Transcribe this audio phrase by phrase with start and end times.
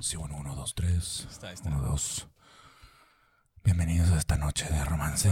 [0.00, 1.26] Sí, uno, uno, dos, tres.
[1.30, 1.68] Está, está.
[1.68, 2.28] Uno, dos.
[3.64, 5.28] Bienvenidos a esta noche de romance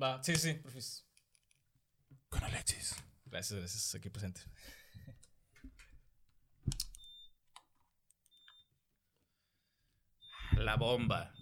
[0.00, 1.06] Va, sí, sí, porfis.
[2.28, 2.94] con Alexis.
[3.24, 4.42] Gracias, gracias, aquí presente.
[10.52, 11.32] La bomba.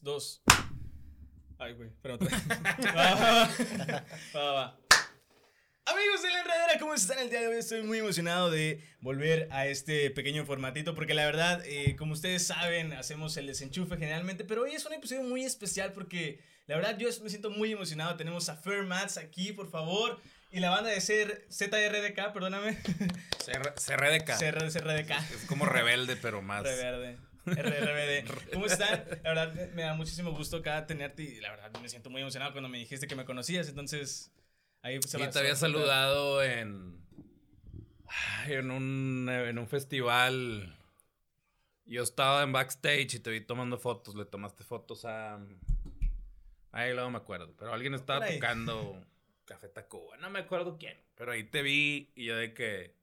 [0.00, 0.42] dos,
[1.60, 2.24] Ay, güey, espérate.
[2.96, 3.50] va,
[4.34, 4.80] va, va.
[5.84, 7.56] Amigos de la enredera, ¿cómo están el día de hoy?
[7.56, 12.46] Estoy muy emocionado de volver a este pequeño formatito porque la verdad, eh, como ustedes
[12.46, 16.96] saben, hacemos el desenchufe generalmente, pero hoy es un episodio muy especial porque la verdad
[16.96, 18.16] yo me siento muy emocionado.
[18.16, 20.18] Tenemos a Fair Mats aquí, por favor,
[20.50, 22.78] y la banda de ser ZRDK, perdóname.
[23.84, 24.38] CRDK.
[24.38, 25.10] CRDK.
[25.10, 26.62] Es, como rebelde, pero más.
[26.62, 27.18] Rebelde.
[27.46, 28.30] RRBD.
[28.52, 29.04] ¿Cómo están?
[29.22, 32.52] La verdad me- da muchísimo gusto acá tenerte y la verdad me siento muy emocionado
[32.52, 34.32] cuando me dijiste que me conocías, entonces
[34.82, 37.00] ahí se va- te había saludado en.
[38.48, 40.76] En un, en un festival.
[41.84, 44.14] Yo estaba en backstage y te vi tomando fotos.
[44.14, 45.38] Le tomaste fotos a.
[46.72, 47.54] Ahí luego me acuerdo.
[47.56, 49.04] Pero alguien estaba tocando
[49.44, 50.16] Café Tacuba.
[50.18, 50.96] No me acuerdo quién.
[51.16, 52.96] Pero ahí te vi y yo de que.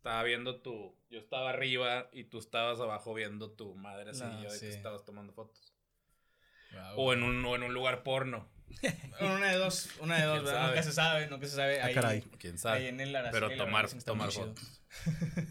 [0.00, 0.96] Estaba viendo tu.
[1.10, 4.22] Yo estaba arriba y tú estabas abajo viendo tu madre así.
[4.22, 5.74] No, y yo de que estabas tomando fotos.
[6.72, 6.80] Wow.
[6.96, 8.48] O en un, o en un lugar porno.
[9.20, 10.68] Una de dos, una de dos, ¿Quién ¿verdad?
[10.68, 11.82] Nunca se sabe, nunca se sabe.
[11.82, 12.22] Ahí, caray.
[12.38, 12.78] Quién sabe.
[12.78, 14.80] ahí en el Araceli, Pero tomar- tomar fotos.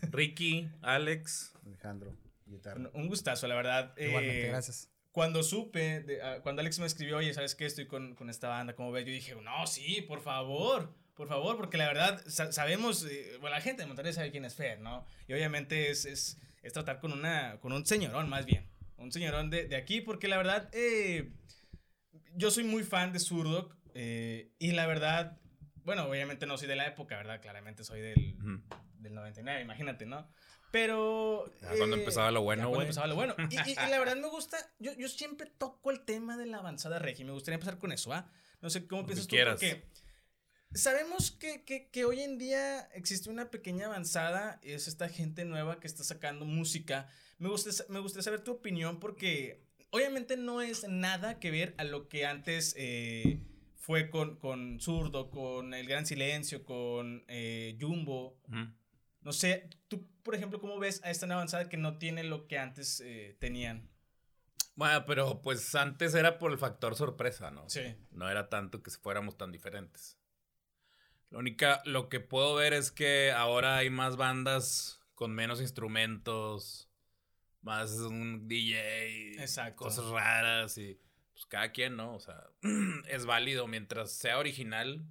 [0.10, 1.54] Ricky, Alex.
[1.66, 2.16] Alejandro,
[2.48, 2.90] guitarra.
[2.94, 3.94] Un, gustazo, la verdad.
[3.98, 4.90] Igualmente, Eh, gracias.
[5.12, 7.66] Cuando supe, de- ah, cuando Alex me escribió, oye, ¿sabes qué?
[7.66, 9.06] Estoy con, con esta banda, ¿cómo ves?
[9.06, 13.54] Yo dije, no, sí, por favor, por favor, porque la verdad sa- sabemos, eh, bueno,
[13.58, 15.06] la gente de Monterrey sabe quién es Fer, ¿no?
[15.28, 19.50] Y obviamente es, es, es tratar con, una, con un señorón, más bien, un señorón
[19.50, 21.30] de, de aquí, porque la verdad, eh,
[22.36, 25.38] yo soy muy fan de Zurdok eh, y la verdad,
[25.84, 27.42] bueno, obviamente no soy de la época, ¿verdad?
[27.42, 28.36] Claramente soy del,
[29.00, 30.26] del 99, imagínate, ¿no?
[30.72, 31.52] Pero...
[31.62, 32.86] Ya cuando eh, empezaba lo bueno, cuando güey.
[32.88, 33.36] empezaba lo bueno.
[33.50, 36.60] Y, y- y la verdad me gusta, yo, yo siempre toco el tema de la
[36.60, 37.26] avanzada regia.
[37.26, 38.32] Me gustaría empezar con eso, ¿ah?
[38.62, 39.54] No sé cómo Lo piensas que tú, quieras.
[39.60, 39.84] porque
[40.74, 45.80] sabemos que, que, que hoy en día existe una pequeña avanzada, es esta gente nueva
[45.80, 47.08] que está sacando música.
[47.38, 51.84] Me gusta, me gustaría saber tu opinión porque obviamente no es nada que ver a
[51.84, 53.40] lo que antes eh,
[53.76, 58.40] fue con, con Zurdo, con El Gran Silencio, con eh, Jumbo.
[59.22, 62.48] No sé, tú, por ejemplo, ¿cómo ves a esta nueva avanzada que no tiene lo
[62.48, 63.90] que antes eh, tenían?
[64.76, 67.68] Bueno, pero pues antes era por el factor sorpresa, ¿no?
[67.68, 67.82] Sí.
[68.12, 70.19] No era tanto que fuéramos tan diferentes.
[71.30, 76.90] Lo única, lo que puedo ver es que ahora hay más bandas con menos instrumentos,
[77.62, 79.84] más un DJ, Exacto.
[79.84, 81.00] cosas raras y
[81.34, 82.16] pues cada quien, ¿no?
[82.16, 82.50] O sea,
[83.10, 85.06] es válido mientras sea original,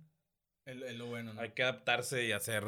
[0.64, 1.40] Es, es lo bueno, ¿no?
[1.40, 2.64] hay que adaptarse y hacer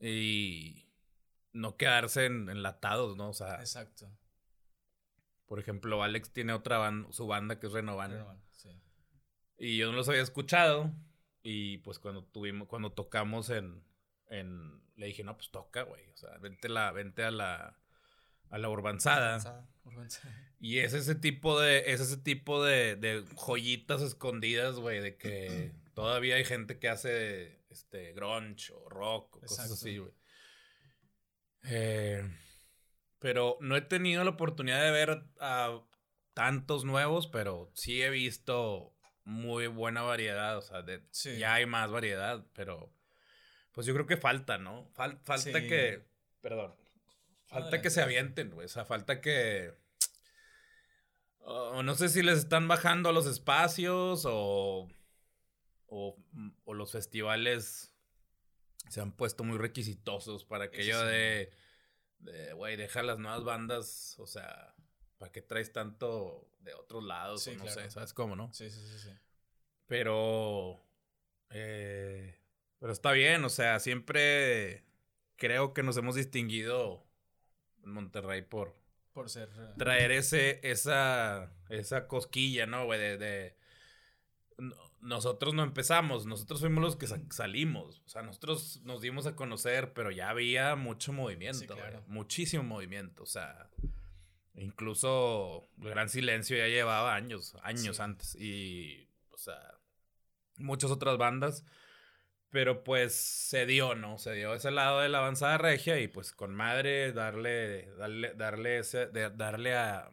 [0.00, 0.86] y
[1.52, 3.30] no quedarse en, enlatados, ¿no?
[3.30, 4.10] O sea, Exacto.
[5.46, 8.10] por ejemplo, Alex tiene otra banda, su banda que es Renovan.
[8.12, 8.70] Bueno, sí.
[9.58, 10.92] Y yo no los había escuchado.
[11.42, 13.82] Y pues cuando tuvimos, cuando tocamos en,
[14.28, 16.10] en le dije, no, pues toca, güey.
[16.10, 17.78] O sea, vente, la, vente a la,
[18.50, 19.66] a la urbanzada.
[20.58, 25.72] Y es ese tipo de, es ese tipo de, de joyitas escondidas, güey, de que
[25.94, 30.12] todavía hay gente que hace este grunge o rock o cosas así, güey.
[31.64, 32.22] Eh,
[33.18, 35.80] pero no he tenido la oportunidad de ver a
[36.34, 41.38] tantos nuevos, pero sí he visto muy buena variedad, o sea, de, Sí.
[41.38, 42.92] ya hay más variedad, pero
[43.72, 44.90] pues yo creo que falta, ¿no?
[44.94, 45.68] Fal- falta Sí.
[45.68, 46.04] que,
[46.40, 46.74] perdón,
[47.46, 47.82] falta Adelante.
[47.82, 49.72] que se avienten, güey, o sea, falta que...
[51.82, 54.88] no sé si les están bajando los espacios o,
[55.86, 56.16] o,
[56.64, 57.94] o los festivales
[58.88, 61.06] se han puesto muy requisitosos para aquello sí.
[61.06, 61.52] de,
[62.18, 64.74] de, güey, deja las nuevas bandas, o sea,
[65.20, 67.42] ¿para qué traes tanto de otros lados?
[67.44, 67.80] Sí, o no claro.
[67.80, 68.52] sé, ¿sabes cómo, no?
[68.52, 69.10] Sí, sí, sí, sí.
[69.86, 70.80] Pero.
[71.50, 72.36] eh,
[72.78, 74.84] pero está bien, o sea, siempre
[75.36, 77.04] creo que nos hemos distinguido
[77.84, 78.74] en Monterrey por
[79.12, 79.50] Por ser.
[79.58, 82.98] eh, traer ese, esa, esa cosquilla, ¿no, güey?
[82.98, 83.56] De, de-
[84.56, 88.00] no, nosotros no empezamos, nosotros fuimos los que salimos.
[88.06, 91.76] O sea, nosotros nos dimos a conocer, pero ya había mucho movimiento,
[92.06, 93.22] muchísimo movimiento.
[93.22, 93.70] O sea,
[94.54, 98.34] incluso el Gran Silencio ya llevaba años, años antes.
[98.36, 99.78] Y, o sea,
[100.56, 101.64] muchas otras bandas.
[102.50, 104.18] Pero pues se dio, ¿no?
[104.18, 108.78] Se dio ese lado de la avanzada regia y pues con madre darle, darle, darle
[108.78, 110.10] ese, darle a,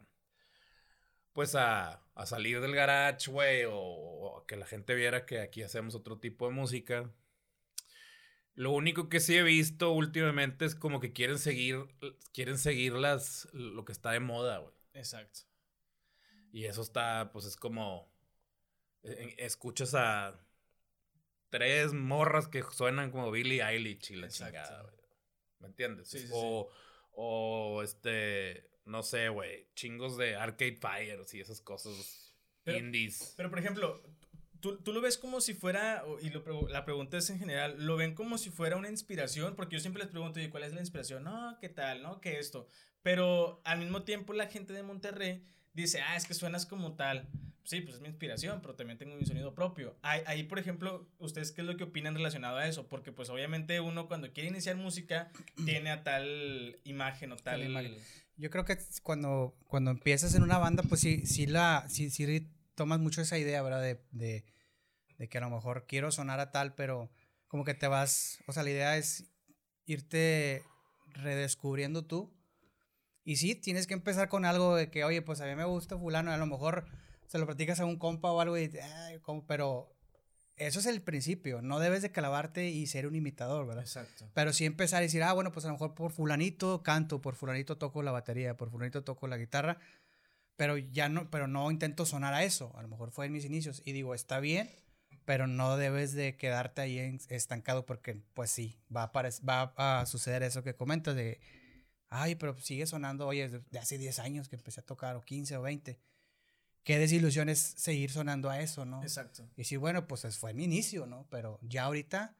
[1.32, 5.94] pues a, a salir del garage, güey, o, que la gente viera que aquí hacemos
[5.94, 7.10] otro tipo de música.
[8.58, 11.86] Lo único que sí he visto últimamente es como que quieren seguir,
[12.32, 14.74] quieren seguir las, lo que está de moda, güey.
[14.94, 15.42] Exacto.
[16.50, 18.12] Y eso está, pues es como,
[19.04, 20.40] e, e, escuchas a
[21.50, 24.96] tres morras que suenan como Billie Eilish y la chingada, güey.
[25.60, 26.08] ¿Me entiendes?
[26.08, 26.68] Sí, o,
[27.12, 32.34] o este, no sé, güey, chingos de Arcade Fire y esas cosas
[32.66, 33.34] indies.
[33.36, 34.02] Pero, por ejemplo,
[34.60, 36.30] ¿tú, lo ves como si fuera, y
[36.70, 39.54] la pregunta es en general, ¿lo ven como si fuera una inspiración?
[39.56, 41.24] Porque yo siempre les pregunto, ¿y cuál es la inspiración?
[41.24, 42.02] No, ¿qué tal?
[42.02, 42.20] ¿No?
[42.20, 42.66] ¿Qué esto?
[43.02, 47.28] Pero al mismo tiempo la gente de Monterrey dice, ah, es que suenas como tal.
[47.64, 49.94] Sí, pues es mi inspiración, pero también tengo mi sonido propio.
[50.00, 52.88] Ahí, ahí, por ejemplo, ¿ustedes qué es lo que opinan relacionado a eso?
[52.88, 55.30] Porque pues obviamente uno cuando quiere iniciar música
[55.66, 57.96] tiene a tal imagen o tal...
[58.36, 62.24] Yo creo que cuando, cuando empiezas en una banda, pues sí, sí, la, sí, sí
[62.78, 63.82] tomas mucho esa idea, ¿verdad?
[63.82, 64.44] De, de,
[65.18, 67.10] de, que a lo mejor quiero sonar a tal, pero
[67.48, 69.24] como que te vas, o sea, la idea es
[69.84, 70.62] irte
[71.08, 72.32] redescubriendo tú.
[73.24, 75.98] Y sí, tienes que empezar con algo de que, oye, pues a mí me gusta
[75.98, 76.86] fulano, a lo mejor
[77.26, 79.92] se lo platicas a un compa o algo y, ay, pero
[80.56, 83.84] eso es el principio, no debes de clavarte y ser un imitador, ¿verdad?
[83.84, 84.30] Exacto.
[84.34, 87.34] Pero sí empezar a decir, ah, bueno, pues a lo mejor por fulanito canto, por
[87.34, 89.78] fulanito toco la batería, por fulanito toco la guitarra,
[90.58, 93.46] pero ya no, pero no intento sonar a eso, a lo mejor fue en mis
[93.46, 94.68] inicios y digo, está bien,
[95.24, 99.12] pero no debes de quedarte ahí estancado porque pues sí, va a,
[99.48, 101.40] va a suceder eso que comentas de,
[102.08, 105.56] ay, pero sigue sonando, oye, de hace 10 años que empecé a tocar, o 15
[105.56, 106.00] o 20
[106.82, 109.02] qué desilusión es seguir sonando a eso, ¿no?
[109.02, 109.46] Exacto.
[109.56, 111.26] Y sí, bueno, pues fue mi inicio, ¿no?
[111.30, 112.34] Pero ya ahorita,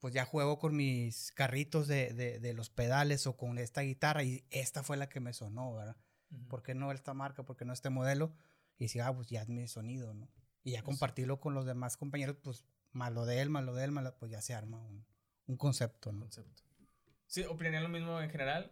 [0.00, 4.44] pues ya juego con mis carritos de, de, los pedales o con esta guitarra y
[4.50, 5.96] esta fue la que me sonó, ¿verdad?
[6.48, 7.44] ¿Por qué no esta marca?
[7.44, 8.34] ¿Por qué no este modelo?
[8.78, 10.28] Y sí, ah, pues ya es mi sonido, ¿no?
[10.62, 13.84] Y ya compartirlo con los demás compañeros, pues más lo de él, más lo de
[13.84, 15.06] él, pues ya se arma un,
[15.46, 16.20] un concepto, ¿no?
[16.20, 16.62] Concepto.
[17.26, 18.70] Sí, ¿opinarían lo mismo en general?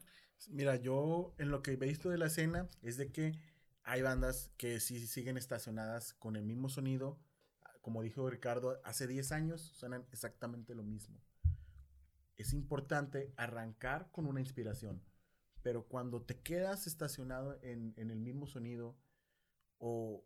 [0.49, 3.39] Mira, yo en lo que he visto de la escena es de que
[3.83, 7.19] hay bandas que sí siguen estacionadas con el mismo sonido.
[7.81, 11.21] Como dijo Ricardo, hace 10 años suenan exactamente lo mismo.
[12.37, 15.03] Es importante arrancar con una inspiración,
[15.67, 18.97] pero cuando te quedas estacionado en, el mismo sonido,
[19.79, 20.25] o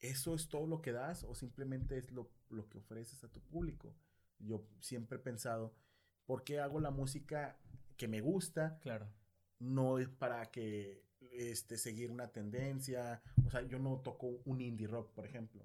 [0.00, 3.40] eso es todo lo que das, o simplemente es lo, lo que ofreces a tu
[3.40, 3.94] público.
[4.40, 5.76] Yo siempre he pensado,
[6.26, 7.56] ¿por qué hago la música
[7.96, 8.80] que me gusta?
[8.80, 9.08] Claro.
[9.60, 13.22] No es para que este, seguir una tendencia.
[13.46, 15.64] O sea, yo no toco un indie rock, por ejemplo.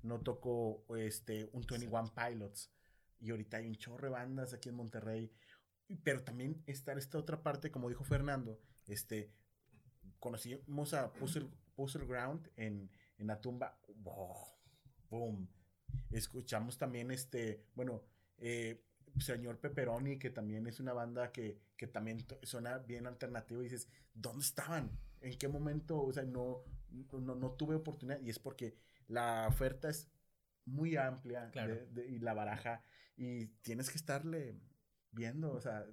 [0.00, 2.72] No toco este, un 21 Pilots.
[3.20, 5.30] Y ahorita hay un chorro de bandas aquí en Monterrey.
[6.04, 9.32] Pero también está esta otra parte, como dijo Fernando, este,
[10.18, 13.78] conocimos a Puzzle, Ground en, en la tumba.
[15.10, 15.48] boom.
[16.10, 18.02] Escuchamos también, este, bueno,
[18.38, 18.82] eh,
[19.18, 23.88] señor Pepperoni, que también es una banda que, que también suena bien alternativo, y dices,
[24.14, 24.98] ¿dónde estaban?
[25.20, 26.00] ¿En qué momento?
[26.00, 26.64] O sea, no,
[27.12, 28.76] no, no tuve oportunidad, y es porque
[29.08, 30.10] la oferta es
[30.64, 31.50] muy amplia
[32.08, 32.82] y la baraja,
[33.16, 34.56] y tienes que estarle
[35.12, 35.86] viendo, o sea,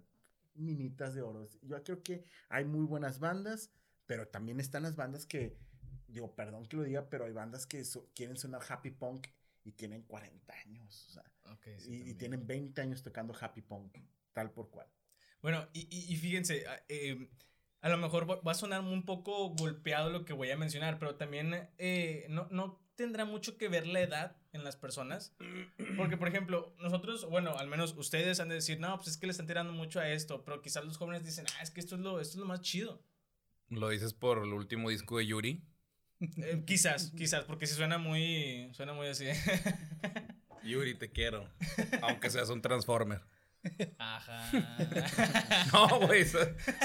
[0.55, 1.47] minitas de oro.
[1.61, 3.71] Yo creo que hay muy buenas bandas,
[4.05, 5.57] pero también están las bandas que,
[6.07, 7.83] digo, perdón que lo diga, pero hay bandas que
[8.15, 9.27] quieren sonar happy punk
[9.63, 11.23] y tienen 40 años, o sea,
[11.87, 13.97] y, tienen 20 años tocando happy punk,
[14.33, 14.87] tal por cual.
[15.41, 17.29] Bueno, y, fíjense, eh,
[17.81, 21.15] a lo mejor va a sonar un poco golpeado lo que voy a mencionar, pero
[21.15, 25.33] también eh, no, no tendrá mucho que ver la edad en las personas.
[25.95, 29.25] Porque, por ejemplo, nosotros, bueno, al menos ustedes han de decir, no, pues es que
[29.25, 31.95] le están tirando mucho a esto, pero quizás los jóvenes dicen, ah, es que esto
[31.95, 33.01] es lo, esto es lo más chido.
[33.69, 35.63] ¿Lo dices por el último disco de Yuri?
[36.19, 39.27] Eh, quizás, quizás, porque si suena muy, suena muy así.
[40.65, 41.49] Yuri, te quiero.
[42.01, 43.21] Aunque seas un Transformer.
[43.97, 44.49] Ajá.
[45.73, 46.25] No, güey,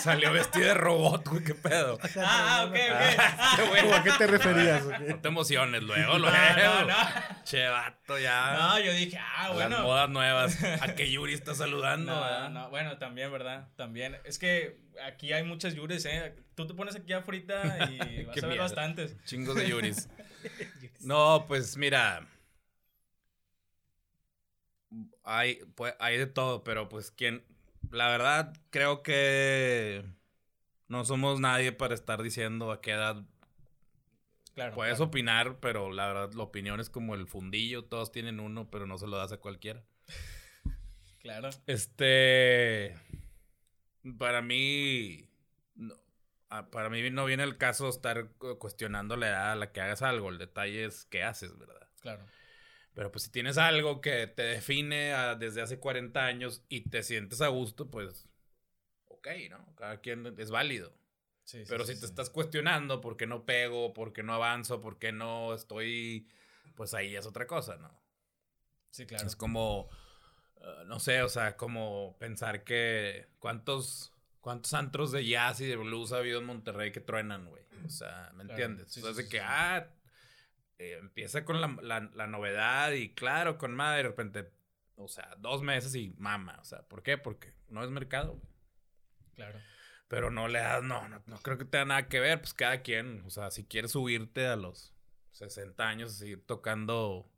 [0.02, 1.98] salió vestido de robot, güey, qué pedo.
[2.18, 3.18] Ah, ok, ok.
[3.18, 4.84] Ah, ¿A qué te referías?
[4.84, 6.36] No te emociones, luego, luego.
[6.36, 6.96] No, no,
[7.44, 8.56] Che, vato, ya.
[8.58, 9.76] No, yo dije, ah, bueno.
[9.76, 10.64] Las modas nuevas.
[10.80, 12.12] A que Yuri está saludando.
[12.14, 13.68] No, no, bueno, también, ¿verdad?
[13.76, 14.18] También.
[14.24, 14.76] Es que
[15.06, 16.34] aquí hay muchas Yuris, ¿eh?
[16.54, 19.16] Tú te pones aquí afuera y vas a ver bastantes.
[19.24, 20.08] Chingos de Yuris.
[21.00, 22.26] No, pues mira
[25.24, 27.44] hay, pues, hay de todo, pero pues quien,
[27.90, 30.04] la verdad, creo que
[30.88, 33.24] no somos nadie para estar diciendo a qué edad
[34.54, 34.74] Claro.
[34.74, 35.08] puedes claro.
[35.08, 38.98] opinar, pero la verdad la opinión es como el fundillo, todos tienen uno, pero no
[38.98, 39.84] se lo das a cualquiera.
[41.20, 41.48] Claro.
[41.66, 42.94] Este,
[44.18, 45.26] para mí,
[45.74, 45.94] no,
[46.50, 49.80] ah, para mí no viene el caso estar cu- cuestionando la edad a la que
[49.80, 51.88] hagas algo, el detalle es qué haces, ¿verdad?
[52.00, 52.26] Claro.
[52.94, 57.02] Pero pues si tienes algo que te define ah, desde hace 40 años y te
[57.02, 58.28] sientes a gusto, pues,
[59.06, 59.74] ok, ¿no?
[59.76, 60.94] Cada quien es válido.
[61.44, 64.32] Sí, sí, Pero sí, si te estás cuestionando por qué no pego, por qué no
[64.34, 66.28] avanzo, por qué no estoy,
[66.74, 67.90] pues ahí es otra cosa, ¿no?
[68.90, 69.26] Sí, claro.
[69.26, 69.88] Es como,
[70.60, 75.76] eh, no sé, o sea, como pensar que cuántos, cuántos antros de jazz y de
[75.76, 77.62] blues ha habido en Monterrey que truenan, güey.
[77.84, 78.96] O sea, ¿me Claro, entiendes?
[78.96, 79.90] o sea, de que, ah,
[80.78, 84.50] eh, empieza con la, la- la novedad y claro, con madre, de repente,
[84.96, 86.58] o sea, dos meses y mama.
[86.60, 87.18] O sea, ¿por qué?
[87.18, 88.40] Porque no es mercado.
[89.34, 89.58] Claro.
[90.08, 92.82] Pero no le das, no, no, no creo que tenga nada que ver, pues cada
[92.82, 94.94] quien, o sea, si quieres subirte a los
[95.32, 97.28] 60 años y seguir tocando,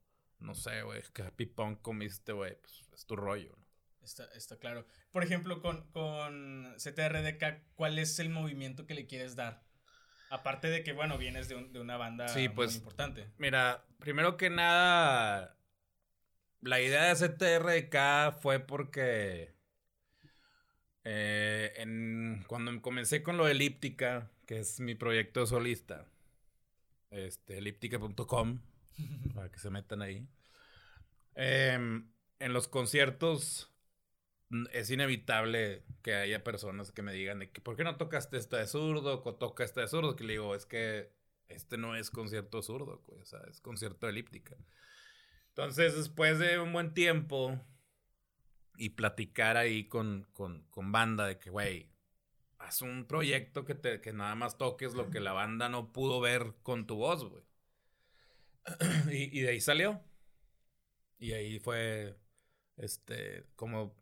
[0.40, 3.64] no sé, güey, que happy punk comiste, güey, pues es tu rollo, ¿no?
[4.02, 4.86] Está, está claro.
[5.10, 9.64] Por ejemplo, con, con CTRDK, ¿cuál es el movimiento que le quieres dar?
[10.30, 13.28] Aparte de que, bueno, vienes de, un- de una banda Sí, pues, muy importante.
[13.38, 15.56] Mira, primero que nada,
[16.61, 19.54] la idea de CTRK fue porque
[21.04, 26.06] eh, en, cuando comencé con lo de Elíptica, que es mi proyecto solista,
[27.11, 28.61] este, elíptica.com,
[29.35, 30.26] para que se metan ahí,
[31.35, 33.71] em, en los conciertos
[34.72, 38.58] es inevitable que haya personas que me digan de que ¿por qué no tocaste esta
[38.58, 39.22] de zurdo?
[39.24, 41.12] O toca esta de zurdo, que le digo, es que
[41.48, 44.56] este no es concierto zurdo, güey, o sea, es concierto elíptica.
[45.48, 47.58] Entonces, después de un buen tiempo
[48.76, 51.90] y platicar ahí con, con, con banda de que, güey,
[52.58, 56.20] haz un proyecto que, te, que nada más toques lo que la banda no pudo
[56.20, 57.42] ver con tu voz, güey.
[59.10, 60.02] y, y de ahí salió.
[61.18, 62.18] Y ahí fue,
[62.76, 63.96] este, como,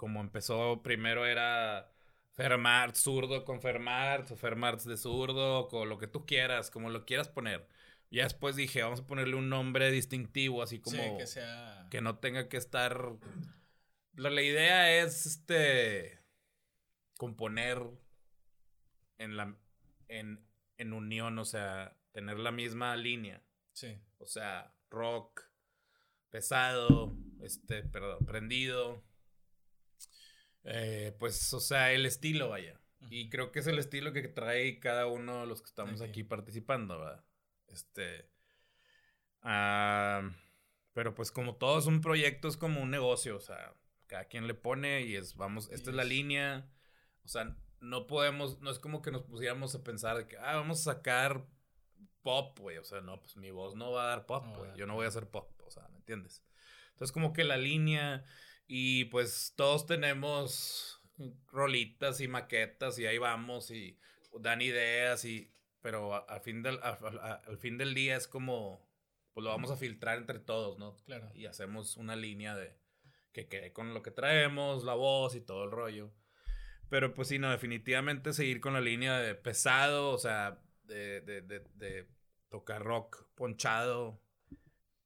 [0.00, 1.92] como empezó, primero era
[2.32, 7.04] Fermart zurdo con Fermart, o Fermart de zurdo, con lo que tú quieras, como lo
[7.04, 7.68] quieras poner.
[8.10, 11.86] Ya después dije, vamos a ponerle un nombre distintivo, así como sí, que sea...
[11.90, 13.12] que no tenga que estar.
[14.14, 16.18] La, la idea es este
[17.18, 17.82] componer
[19.18, 19.54] en la
[20.08, 20.42] en,
[20.78, 23.42] en unión, o sea, tener la misma línea.
[23.74, 24.00] Sí.
[24.16, 25.42] O sea, rock,
[26.30, 29.09] pesado, este, perdón, prendido.
[30.64, 32.80] Eh, pues, o sea, el estilo, vaya.
[33.08, 36.22] Y creo que es el estilo que trae cada uno de los que estamos aquí
[36.22, 37.24] participando, ¿verdad?
[37.68, 38.28] Este.
[40.92, 43.74] pero pues como todo es un proyecto, es como un negocio, o sea,
[44.06, 46.70] cada quien le pone y es, vamos, esta es la línea.
[47.24, 50.56] O sea, no podemos, no es como que nos pusiéramos a pensar de que, ah,
[50.56, 51.46] vamos a sacar
[52.22, 52.76] pop, güey.
[52.78, 54.70] O sea, no, pues mi voz no va a dar pop, güey.
[54.76, 56.44] Yo no voy a hacer pop, o sea, ¿me entiendes?
[56.92, 58.24] Entonces, como que la línea
[58.72, 61.02] y pues todos tenemos
[61.48, 63.98] rolitas y maquetas y ahí vamos y
[64.38, 68.28] dan ideas y pero a- al fin del a- a- al fin del día es
[68.28, 68.88] como
[69.32, 70.96] pues lo vamos a filtrar entre todos, ¿no?
[71.04, 71.32] Claro.
[71.34, 72.78] Y hacemos una línea de
[73.32, 76.12] que quede con lo que traemos, la voz y todo el rollo.
[76.88, 81.42] Pero pues sí, no, definitivamente seguir con la línea de pesado, o sea, de, de,
[81.42, 82.08] de, de
[82.48, 84.20] tocar rock ponchado.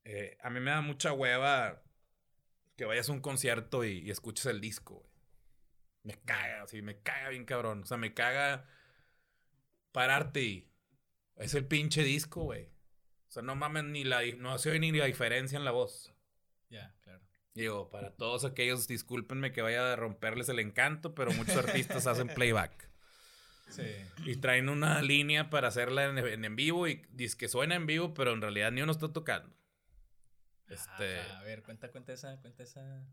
[0.04, 1.82] Eh, a mí me da mucha hueva
[2.76, 5.10] que vayas a un concierto y, y escuches el disco, güey.
[6.02, 7.82] Me caga, así, me caga bien cabrón.
[7.82, 8.66] O sea, me caga
[9.92, 10.70] pararte y
[11.36, 12.66] es el pinche disco, güey.
[13.28, 16.12] O sea, no mames ni la, no se oye ni la diferencia en la voz.
[16.68, 17.22] Ya, claro.
[17.54, 22.28] Digo, para todos aquellos, discúlpenme que vaya a romperles el encanto, pero muchos artistas hacen
[22.28, 22.90] playback.
[23.70, 23.86] Sí.
[24.26, 27.86] Y traen una línea para hacerla en, en, en vivo y dice que suena en
[27.86, 29.56] vivo, pero en realidad ni uno está tocando.
[30.68, 33.06] Este, Ajá, a ver, cuenta, cuenta esa, cuenta esa.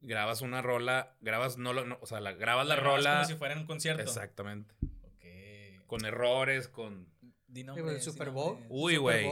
[0.00, 3.14] grabas una rola, grabas, no, lo- no o sea, la, grabas la grabas rola.
[3.16, 4.02] Como si fuera en un concierto.
[4.02, 4.74] Exactamente.
[5.02, 5.86] Ok.
[5.86, 7.08] Con errores, con.
[7.48, 8.58] Di nombres, el Super Bowl.
[8.68, 9.26] Uy, güey.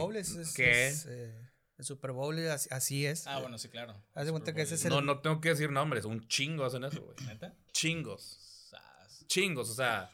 [0.55, 0.87] ¿Qué?
[0.87, 1.33] es, eh,
[1.77, 3.25] el Super Bowl es así, así es.
[3.27, 3.95] Ah, bueno, sí, claro.
[4.13, 6.65] Haz de cuenta que ese es el- No, no tengo que decir nombres, un chingo
[6.65, 7.15] hacen eso, güey.
[7.25, 7.55] ¿Neta?
[7.71, 8.67] Chingos.
[8.69, 9.25] Sas.
[9.27, 10.11] chingos, o sea,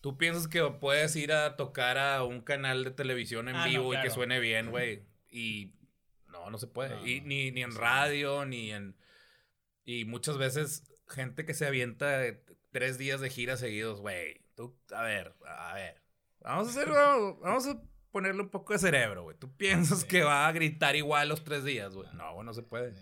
[0.00, 3.70] tú piensas que puedes ir a tocar a un canal de televisión en Ah, no,
[3.70, 5.74] vivo y que suene bien, güey, y
[6.34, 7.78] no, no se puede, No, y ni, ni en sí.
[7.78, 8.96] radio, ni en,
[9.84, 12.20] y muchas veces gente que se avienta
[12.72, 16.02] tres días de gira seguidos, güey, tú, a ver, a ver,
[16.40, 20.06] vamos a hacerlo, vamos a ponerle un poco de cerebro, güey, tú piensas Sí.
[20.08, 22.92] que va a gritar igual los tres días, güey, no, no se puede.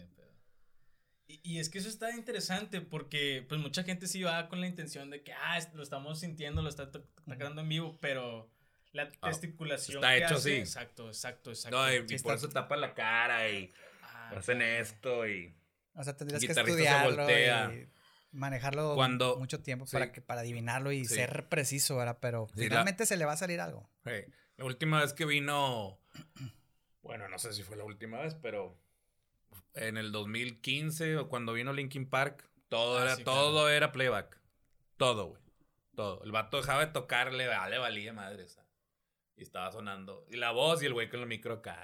[1.27, 4.67] Y, y es que eso está interesante porque pues mucha gente sí va con la
[4.67, 8.51] intención de que, ah, lo estamos sintiendo, lo está to- tocando en vivo, pero
[8.93, 10.61] la Ah, gesticulación está que hecho hace- así.
[10.61, 11.77] Exacto, exacto, exacto.
[11.77, 13.73] No, y, Sí, y por eso tapan la cara y
[14.03, 15.55] Ah, hacen esto y...
[15.95, 17.73] O sea, tendrías que guitarrista se estudiarlo voltea.
[17.75, 17.89] y
[18.33, 19.93] manejarlo Cuando- mucho tiempo sí.
[19.93, 21.15] para que para adivinarlo y Sí.
[21.17, 22.19] ser preciso, ¿verdad?
[22.21, 23.91] Pero Sí, la- finalmente se le va a salir algo.
[24.05, 24.25] Hey,
[24.57, 25.99] la última vez que vino,
[27.03, 28.79] bueno, no sé si fue la última vez, pero
[29.75, 34.39] en el 2015 o cuando vino Linkin Park, todo Ah, era, sí, todo era playback.
[34.97, 35.43] Todo, güey.
[35.95, 36.23] Todo.
[36.25, 38.47] El vato dejaba de tocar, le, le valía madre.
[39.43, 40.25] Y estaba sonando.
[40.31, 41.83] Y la voz y el güey con el micro acá.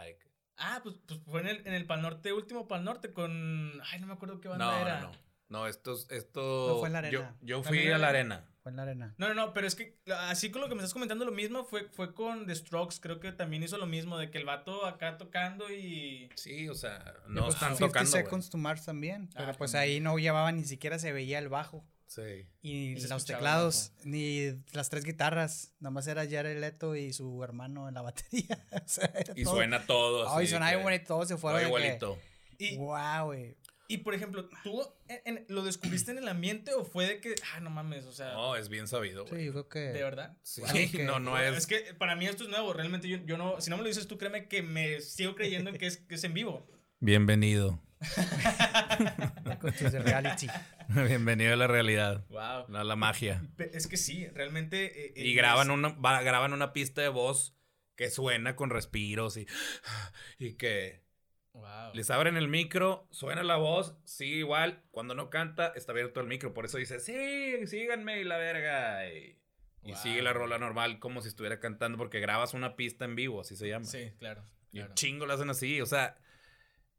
[0.58, 3.80] Ah, pues, pues fue en el, en el Pal Norte, último Pal Norte con.
[3.90, 5.00] Ay, no me acuerdo qué banda No, era.
[5.00, 5.18] no, no.
[5.48, 6.68] No, esto, es- esto.
[6.74, 7.36] No, fue en la Yo, arena.
[7.40, 8.34] yo ¿También fui a la arena?
[8.36, 8.50] arena.
[8.62, 9.14] Fue en la arena.
[9.18, 9.98] No, no, no, pero es que
[10.28, 13.18] así con lo que me estás comentando lo mismo fue, fue con The Strokes, creo
[13.18, 16.28] que también hizo lo mismo, de que el vato acá tocando y...
[16.36, 18.10] Sí, o sea, no pues están 50 tocando.
[18.12, 19.30] Seconds to Mars también.
[19.34, 19.90] Pero Ah, pues también.
[19.94, 21.84] ahí no llevaba ni siquiera se veía el bajo.
[22.08, 22.48] Sí.
[22.62, 25.74] Y, Y se los teclados, ni las tres guitarras.
[25.78, 28.66] Nada más era Jared Leto y su hermano en la batería.
[28.84, 30.28] O sea, era Y todo- suena todo.
[30.28, 31.04] Ay, así sonaba que- bien bonito.
[31.06, 32.18] Todos se todo fueron de que, igualito.
[32.58, 33.56] Y, Wow, güey.
[33.88, 37.34] y por ejemplo, ¿tú en- en- lo descubriste en el ambiente o fue de que,
[37.54, 39.40] ah, no mames, o sea, No, es bien sabido, güey.
[39.42, 39.78] Sí, yo creo que.
[39.78, 40.36] de verdad?
[40.42, 41.66] Sí, Wow, que- no, no Es es.
[41.66, 44.08] que para mí esto es nuevo, realmente yo, yo no, si no me lo dices
[44.08, 46.66] tú, créeme que me sigo creyendo en que es, que es en vivo.
[47.00, 47.80] Bienvenido.
[49.60, 50.46] Con de reality.
[50.88, 52.24] Bienvenido a la realidad.
[52.30, 52.76] Wow.
[52.76, 53.42] A la magia.
[53.58, 55.06] Es que sí, realmente...
[55.08, 57.54] eh, Y eh, graban es- una, va- graban una pista de voz
[57.96, 59.46] que suena con respiros y,
[60.38, 61.06] y que
[61.54, 61.92] Wow.
[61.92, 64.84] les abren el micro, suena la voz, sigue igual.
[64.92, 66.54] Cuando no canta, está abierto el micro.
[66.54, 69.08] Por eso dice, sí, síganme y la verga.
[69.12, 69.40] Y,
[69.82, 73.40] y sigue la rola normal como si estuviera cantando porque grabas una pista en vivo,
[73.40, 73.86] así se llama.
[73.86, 74.44] Sí, claro.
[74.70, 74.90] Y claro.
[74.90, 75.80] un chingo lo hacen así.
[75.80, 76.16] O sea,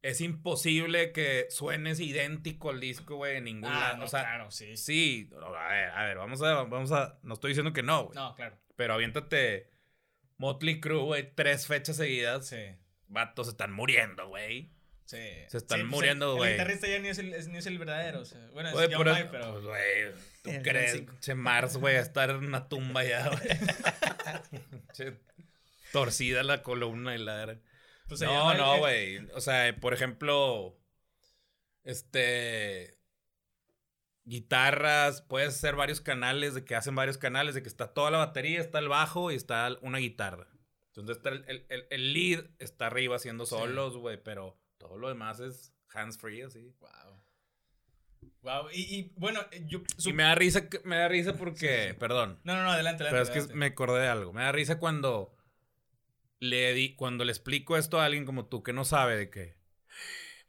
[0.02, 3.98] es imposible que suenes idéntico al disco, güey, en ningún Ah, lado.
[3.98, 4.78] no, o sea, claro, sí.
[4.78, 5.30] sí.
[5.42, 7.20] A ver, a ver, vamos a, vamos a.
[7.24, 8.16] No estoy diciendo que no, güey.
[8.16, 8.58] No, claro.
[8.76, 9.70] Pero aviéntate
[10.38, 12.48] Motley Crue, güey, tres fechas seguidas.
[12.48, 12.58] Sí.
[13.08, 14.72] Vatos se están muriendo, güey.
[15.06, 15.18] Sí.
[15.48, 16.52] Se están Sí, pues, muriendo, güey.
[16.52, 18.20] El guitarrista ya ni es el, es- ni es el verdadero.
[18.22, 19.52] O sea, bueno, es Güey, John pero, May, pero.
[19.54, 20.12] pues, güey,
[20.44, 21.04] ¿tú El crees?
[21.20, 23.42] Che Mars, güey, a estar en una tumba ya, güey.
[25.92, 27.58] Torcida la columna y la...
[28.10, 29.18] pues, no, el- no, güey.
[29.34, 30.78] O sea, por ejemplo,
[31.84, 32.98] este...
[34.26, 38.20] Guitarras, puedes hacer varios canales, de que hacen varios canales, de que está toda la
[38.20, 40.48] batería, está el bajo y está una guitarra.
[40.88, 45.40] Entonces está el, el- el- lead está arriba haciendo solos, güey, pero todo lo demás
[45.40, 46.72] es hands free, así.
[46.80, 46.90] Wow.
[48.42, 48.70] Wow.
[48.72, 49.82] Y, y, bueno, eh, yo.
[50.06, 53.40] Y me da risa, me da risa porque, perdón, No, no, no, adelante, pero adelante.
[53.40, 54.32] es que me acordé de algo.
[54.32, 55.36] Me da risa cuando
[56.40, 59.58] le di, cuando le explico esto a alguien como tú que no sabe de que,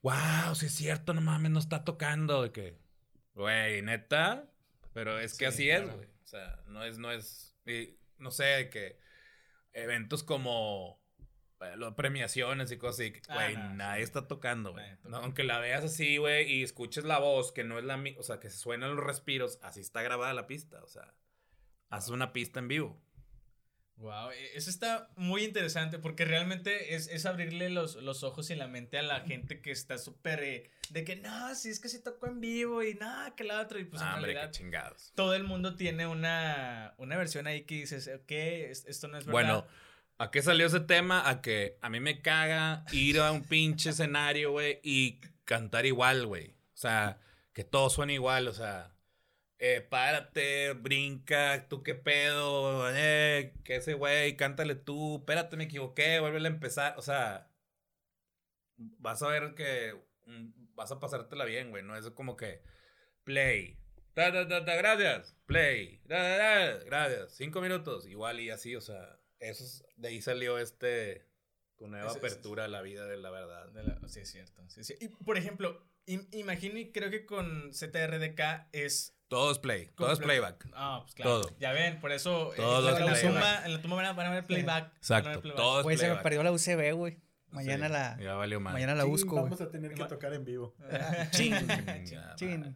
[0.02, 2.78] wow, sí es cierto, no mames, no está tocando, de que,
[3.34, 4.48] güey, neta,
[4.92, 6.06] pero es que Sí, así es, güey.
[6.24, 8.98] O sea, no es, no es, y no sé, de que
[9.72, 11.00] eventos como
[11.60, 14.04] eh, lo- premiaciones y cosas así, Ah, güey, no, nadie sí.
[14.04, 14.86] está tocando, güey.
[15.04, 18.20] No, aunque la veas así, güey, y escuches la voz, que no es la misma,
[18.20, 21.14] o sea, que se suenan los respiros, así está grabada la pista, o sea,
[21.90, 23.02] haz una pista en vivo.
[24.00, 28.54] Wow, e- eso está muy interesante porque realmente es, es abrirle los, los ojos y
[28.56, 31.88] la mente a la gente que está súper eh, de que no, si es que
[31.88, 33.78] se tocó en vivo y nada, que la otra.
[33.78, 35.12] Y pues Ah, en hombre, realidad qué chingados.
[35.14, 39.26] todo el mundo tiene una, una versión ahí que dices, ok, es- esto no es
[39.26, 39.32] verdad.
[39.32, 39.66] Bueno,
[40.18, 41.28] ¿a qué salió ese tema?
[41.28, 46.26] A que a mí me caga ir a un pinche escenario, güey, y cantar igual,
[46.26, 46.50] güey.
[46.74, 47.18] O sea,
[47.52, 48.94] que todo suene igual, o sea,
[49.62, 56.18] eh, párate, brinca, tú qué pedo, eh, que ese güey, cántale tú, espérate, me equivoqué,
[56.18, 57.50] vuelve a empezar, o sea,
[58.76, 59.94] vas a ver que
[60.26, 62.62] mm, vas a pasártela bien, güey, no es como que
[63.24, 63.78] play,
[64.14, 66.38] ta, ta, ta, ta, gracias, play, ta, ta,
[66.78, 71.26] ta, gracias, cinco minutos, igual y así, o sea, eso es- de ahí salió este,
[71.76, 73.68] tu nueva apertura a la vida de la verdad.
[73.72, 74.62] De la- sí, es cierto.
[74.68, 74.94] sí, sí.
[75.00, 79.16] Y por ejemplo, im- imagino y creo que con ZRDK es...
[79.30, 80.66] Todo es play, todo es playback.
[80.74, 81.40] Ah, pues claro.
[81.42, 81.56] Todo.
[81.60, 82.52] Ya ven, por eso...
[82.52, 83.22] eh, Todo en, la playback.
[83.22, 84.92] tumba, en la tumba van a, van a ver playback.
[84.96, 85.56] Exacto, playback.
[85.56, 87.18] todo es Güey, se me perdió la UCB, güey.
[87.52, 88.18] Mañana Sí, la.
[88.20, 88.72] Ya valió mal.
[88.72, 89.44] Mañana la busco, güey.
[89.44, 90.74] Vamos a tener que tocar en vivo.
[91.30, 91.54] Chin.
[92.06, 92.60] Ya, Chin.
[92.60, 92.74] madre.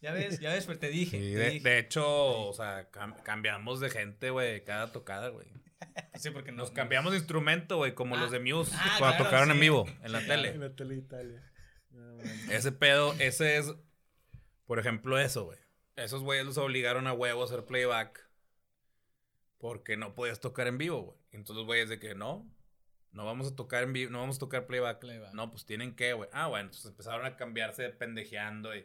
[0.00, 1.18] Ya ves, ya ves, pero te dije.
[1.18, 1.68] Sí, te de, dije.
[1.68, 5.48] de hecho, o sea, cam- cambiamos de gente, güey, cada tocada, güey.
[6.14, 8.20] Sí, porque no- Nos cambiamos de instrumento, güey, como Ah.
[8.20, 10.48] los de Muse, Ah, cuando claro, tocaron en vivo, en la Sí, tele.
[10.50, 11.52] En la tele de Italia.
[11.90, 12.20] No.
[12.52, 13.74] Ese pedo, ese es,
[14.66, 15.58] por ejemplo, eso, güey.
[15.96, 18.28] Esos güeyes los obligaron a huevo a hacer playback
[19.58, 21.18] porque no podías tocar en vivo, güey.
[21.32, 22.46] Entonces los güeyes de que no,
[23.12, 24.98] No vamos a tocar en vivo, no vamos a tocar playback.
[25.00, 25.32] Playback.
[25.32, 26.28] No, pues tienen que, güey.
[26.34, 28.84] Ah, bueno, entonces empezaron a cambiarse pendejeando y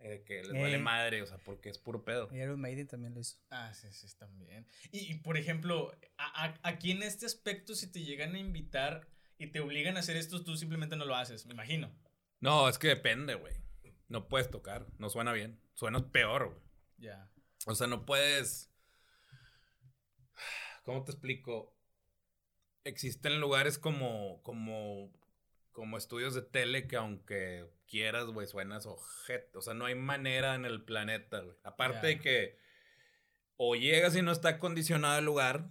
[0.00, 0.78] eh, que les vale Eh.
[0.78, 2.28] madre, o sea, porque es puro pedo.
[2.30, 3.38] Y Iron Maiden también lo hizo.
[3.48, 4.66] Ah, sí, sí, también.
[4.92, 9.08] Y, y, por ejemplo, a- a- aquí en este aspecto, si te llegan a invitar
[9.38, 11.90] y te obligan a hacer esto, tú simplemente no lo haces, me imagino.
[12.40, 13.54] No, es que depende, güey.
[14.08, 15.60] No puedes tocar, no suena bien.
[15.74, 16.60] Suena peor, güey.
[16.98, 17.30] Ya.
[17.66, 18.70] O sea, no puedes.
[20.84, 21.76] ¿Cómo te explico?
[22.84, 24.42] Existen lugares como.
[24.42, 25.12] como.
[25.72, 29.58] como estudios de tele que aunque quieras, güey, suenas ojete.
[29.58, 31.56] O sea, no hay manera en el planeta, güey.
[31.62, 32.58] Aparte de que.
[33.56, 35.70] O llegas y no está acondicionado el lugar.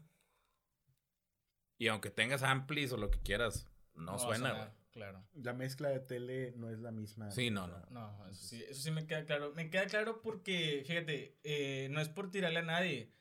[1.78, 4.83] Y aunque tengas amplis o lo que quieras, no, a suena, güey.
[4.94, 5.28] Claro.
[5.34, 7.32] La mezcla de tele no es la misma.
[7.32, 7.84] Sí, no, no.
[7.90, 9.52] No, eso sí, eso sí me queda claro.
[9.56, 13.12] Me queda claro porque, fíjate, eh, no es por tirarle a nadie,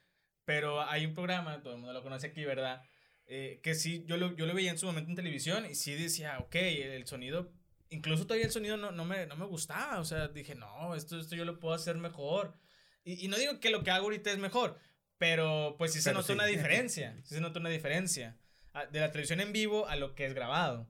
[0.44, 2.82] pero hay un programa, todo el mundo lo conoce aquí, ¿verdad?
[3.24, 5.94] Eh, que sí, yo lo, yo lo veía en su momento en televisión y sí
[5.94, 7.50] decía, ok, el sonido,
[7.88, 11.18] incluso todavía el sonido no, no, me, no me gustaba, o sea, dije, no, esto,
[11.18, 12.54] esto yo lo puedo hacer mejor.
[13.02, 14.78] Y, y no digo que lo que hago ahorita es mejor,
[15.16, 16.32] pero pues sí se Pero nota sí.
[16.34, 18.36] una diferencia, sí se nota una diferencia
[18.74, 20.86] ah, de la televisión en vivo a lo que es grabado.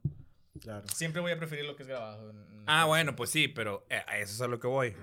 [0.61, 0.87] Claro.
[0.89, 2.31] Siempre voy a preferir lo que es grabado.
[2.31, 4.95] en- Ah, bueno, pues sí, pero eh, a eso es a lo que voy.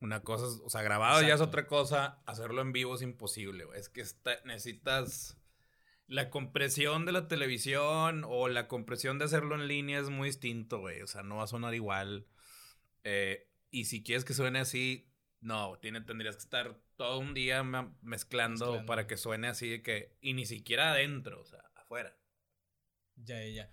[0.00, 3.64] Una cosa, es- o sea, grabado ya es otra cosa, hacerlo en vivo es imposible,
[3.64, 3.78] güey.
[3.78, 5.38] Es que está- necesitas
[6.06, 10.80] la compresión de la televisión o la compresión de hacerlo en línea es muy distinto,
[10.80, 11.00] güey.
[11.02, 12.26] O sea, no va a sonar igual.
[13.04, 17.62] Eh, y si quieres que suene así, no, tiene, tendrías que estar todo un día
[18.02, 18.84] Mezclando.
[18.86, 22.16] para que suene así de que, y ni siquiera adentro, o sea, afuera.
[23.16, 23.70] Ya, ya, ya.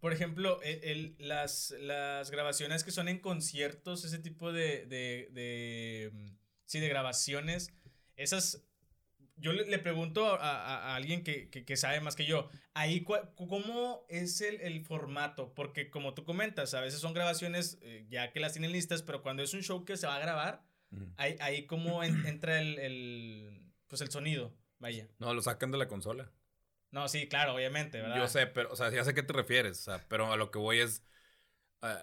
[0.00, 5.28] Por ejemplo, el, el- las, las grabaciones que son en conciertos, ese tipo de, de,
[5.32, 6.26] de, mm,
[6.66, 7.72] sí, de grabaciones,
[8.16, 8.62] esas,
[9.36, 12.48] yo le, le pregunto a, a- a alguien que, que- que sabe más que yo,
[12.74, 15.54] ahí, cua- ¿cómo es el, el formato?
[15.54, 19.22] Porque como tú comentas, a veces son grabaciones eh, ya que las tienen listas, pero
[19.22, 20.62] cuando es un show que se va a grabar,
[21.16, 25.08] ahí, ahí cómo en- entra el, el, pues el sonido, vaya.
[25.18, 26.30] No, lo sacan de la consola.
[26.96, 28.16] No, sí, claro, obviamente, ¿verdad?
[28.16, 30.36] Yo sé, pero, o sea, ya sé a qué te refieres, o sea, pero a
[30.38, 31.04] lo que voy es.
[31.82, 32.00] ah,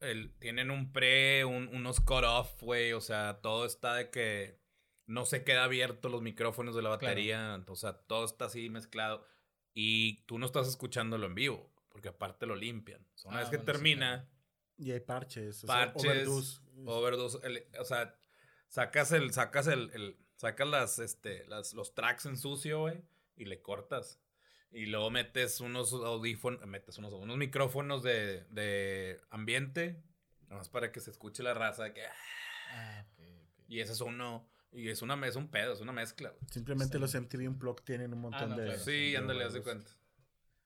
[0.00, 4.60] el- tienen un pre, un- unos cut-off, güey, o sea, todo está de que
[5.06, 9.24] no se queda abierto los micrófonos de la batería, o sea, todo está así mezclado
[9.72, 13.06] y tú no estás escuchándolo en vivo, porque aparte lo limpian.
[13.14, 14.28] O sea, una Ah, vez que bueno, sí, termina,
[14.78, 15.62] Y hay parches.
[15.62, 16.60] O Parches, Sea, overdose.
[16.86, 18.18] overdose, el- o sea,
[18.66, 23.00] sacas el, sacas el, el- sacas las, este, las, los tracks en sucio, güey,
[23.36, 24.20] y le cortas.
[24.70, 30.02] Y luego metes unos audífonos, metes unos, unos micrófonos de, de ambiente,
[30.44, 32.02] nada más para que se escuche la raza de que,
[32.74, 33.04] Ah,
[33.68, 36.40] y ese es uno, y es una, es un pedo, es una mezcla, güey.
[36.50, 37.00] Simplemente Sí.
[37.00, 38.64] los MTV Unplugged tienen un montón no, de.
[38.64, 38.78] claro.
[38.80, 39.90] Sí, de ándale, haz de cuenta.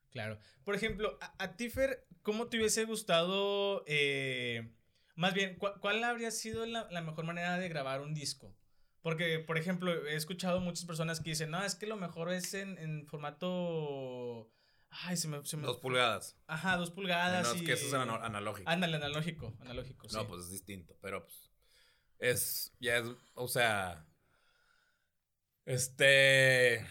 [0.09, 0.39] Claro.
[0.63, 3.83] Por ejemplo, a, a ti, Fer, ¿cómo te hubiese gustado?
[3.87, 4.71] eh,
[5.15, 8.55] más bien, ¿cuál, cuál habría sido la, la mejor manera de grabar un disco?
[9.07, 12.53] Porque, por ejemplo, he escuchado muchas personas que dicen, no, es que lo mejor es
[12.53, 14.51] en, en formato.
[14.89, 15.45] Ay, se me.
[15.45, 16.35] se me- Dos pulgadas.
[16.45, 17.47] Ajá, dos pulgadas.
[17.47, 17.65] Menos y...
[17.65, 18.69] que eso es analógico.
[18.69, 19.55] Ándale, analógico.
[19.61, 20.15] Analógico, sí.
[20.17, 21.49] No, pues es distinto, pero pues
[22.19, 24.05] es, ya es, o sea,
[25.65, 26.85] este,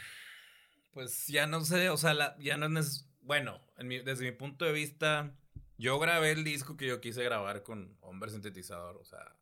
[0.93, 4.33] pues ya no sé, o sea, la- ya no es, bueno, en mi- desde mi
[4.33, 5.37] punto de vista,
[5.77, 9.37] yo grabé el disco que yo quise grabar con Hombre Sintetizador, o sea,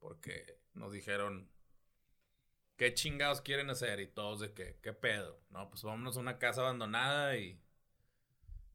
[0.00, 1.48] porque nos dijeron,
[2.78, 4.00] ¿qué chingados quieren hacer?
[4.00, 5.42] Y todos de que, ¿qué pedo?
[5.50, 7.60] No, pues vámonos a una casa abandonada y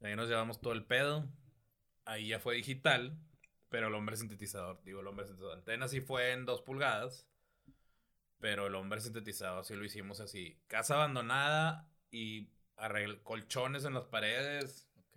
[0.02, 1.28] ahí nos llevamos todo el pedo.
[2.04, 3.18] Ahí ya fue digital,
[3.70, 5.58] pero el hombre sintetizador, digo, el hombre sintetizador.
[5.58, 7.26] Antena sí fue en dos pulgadas,
[8.38, 10.60] pero el hombre sintetizador sí lo hicimos así.
[10.66, 12.50] Casa abandonada y
[13.22, 15.16] colchones en las paredes, Ok.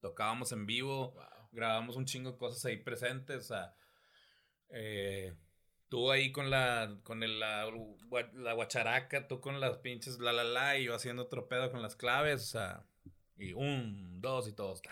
[0.00, 1.48] tocábamos en vivo, Wow.
[1.50, 3.74] grabamos un chingo de cosas ahí presentes, o sea,
[4.68, 5.34] eh,
[5.94, 10.32] tú ahí con la, con el, la, gua- la guacharaca, tú con las pinches la
[10.32, 12.84] la la, y yo haciendo otro pedo con las claves, o sea,
[13.36, 14.82] y un, dos y todos,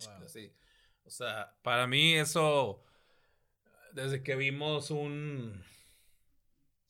[0.00, 0.24] Wow.
[0.24, 0.52] así.
[1.04, 2.82] O sea, para mí eso,
[3.92, 5.62] desde que vimos un,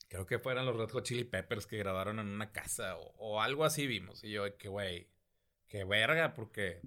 [0.07, 3.41] creo que fueran los Red Hot Chili Peppers que grabaron en una casa o, o
[3.41, 5.07] algo así vimos, y yo, que güey,
[5.67, 6.81] que verga, porque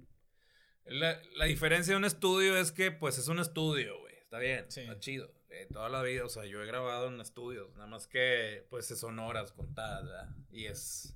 [0.83, 4.04] la, la diferencia de un estudio es que, pues, es un estudio.
[4.25, 4.81] Está bien, Sí.
[4.81, 5.31] está chido.
[5.49, 8.87] Eh, toda la vida, o sea, yo he grabado en estudios, nada más que, pues,
[8.87, 10.35] son horas contadas, ¿verdad?
[10.51, 11.15] Y es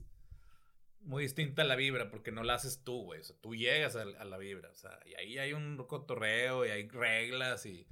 [1.01, 3.21] muy distinta la vibra, porque no la haces tú, güey.
[3.21, 6.65] O sea, tú llegas a, a la vibra, o sea, y ahí hay un cotorreo
[6.65, 7.87] y hay reglas y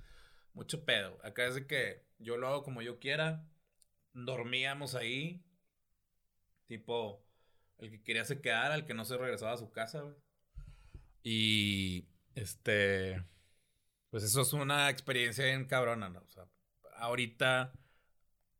[0.53, 1.19] mucho pedo.
[1.23, 3.43] Acá es de que yo lo hago como yo quiera.
[4.13, 5.43] Dormíamos ahí,
[6.67, 7.23] tipo,
[7.79, 10.15] El que quería se quedara, el que no se regresaba a su casa, güey.
[11.23, 13.23] Y este.
[14.09, 16.19] Pues eso es una experiencia bien cabrona, ¿no?
[16.19, 16.45] O sea,
[16.97, 17.73] ahorita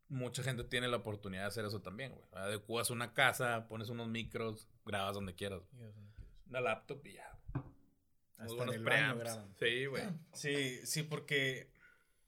[0.09, 2.25] mucha gente tiene la oportunidad de hacer eso también, güey.
[2.33, 5.61] Adecuas una casa, pones unos micros, grabas donde quieras.
[6.49, 7.29] Una laptop y ya.
[7.53, 7.63] Muy
[8.37, 9.19] Hasta buenos en el baño preamps.
[9.23, 9.55] graban.
[9.59, 10.03] Sí, güey.
[10.33, 11.71] Sí, sí, porque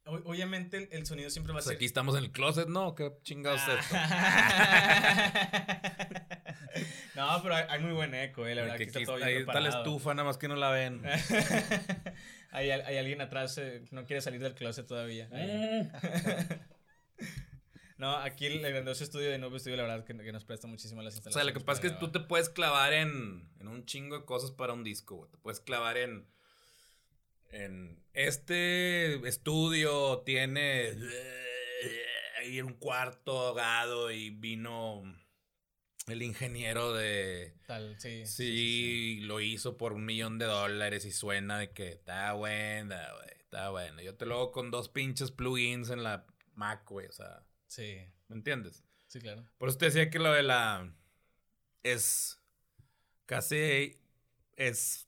[0.05, 1.75] obviamente el, el sonido siempre va a Pues ser.
[1.75, 2.95] aquí estamos en el closet, ¿no?
[2.95, 3.95] ¿Qué chingados es esto?
[7.15, 8.77] no, pero hay, hay muy buen eco, eh, la verdad.
[8.77, 11.01] Que que está todo ahí está la estufa, nada más que no la ven.
[12.51, 15.29] hay, hay alguien atrás eh, no quiere salir del closet todavía.
[17.97, 20.67] no, aquí el, el grandioso estudio de Nuevo Studio, la verdad, que, que nos presta
[20.67, 21.33] muchísimo las O instalaciones.
[21.45, 24.25] sea, lo que pasa es que tú te puedes clavar en, en un chingo de
[24.25, 25.31] cosas para un disco, güey.
[25.31, 26.27] Te puedes clavar en.
[27.51, 30.93] En este estudio tiene.
[32.39, 35.03] Ahí un cuarto ahogado y vino
[36.11, 37.55] el ingeniero de.
[37.65, 38.25] Tal, sí.
[38.25, 43.29] Sí, lo hizo por un millón de dólares y suena de que está buena, güey.
[43.39, 44.01] Está bueno.
[44.01, 47.07] Yo te lo hago con dos pinches plugins en la Mac, güey.
[47.07, 48.83] O sea, Sí, ¿me entiendes?
[49.07, 49.45] sí, claro.
[49.57, 50.93] Por eso te decía que lo de la.
[51.83, 52.41] Es.
[53.25, 54.01] Casi.
[54.55, 55.07] Es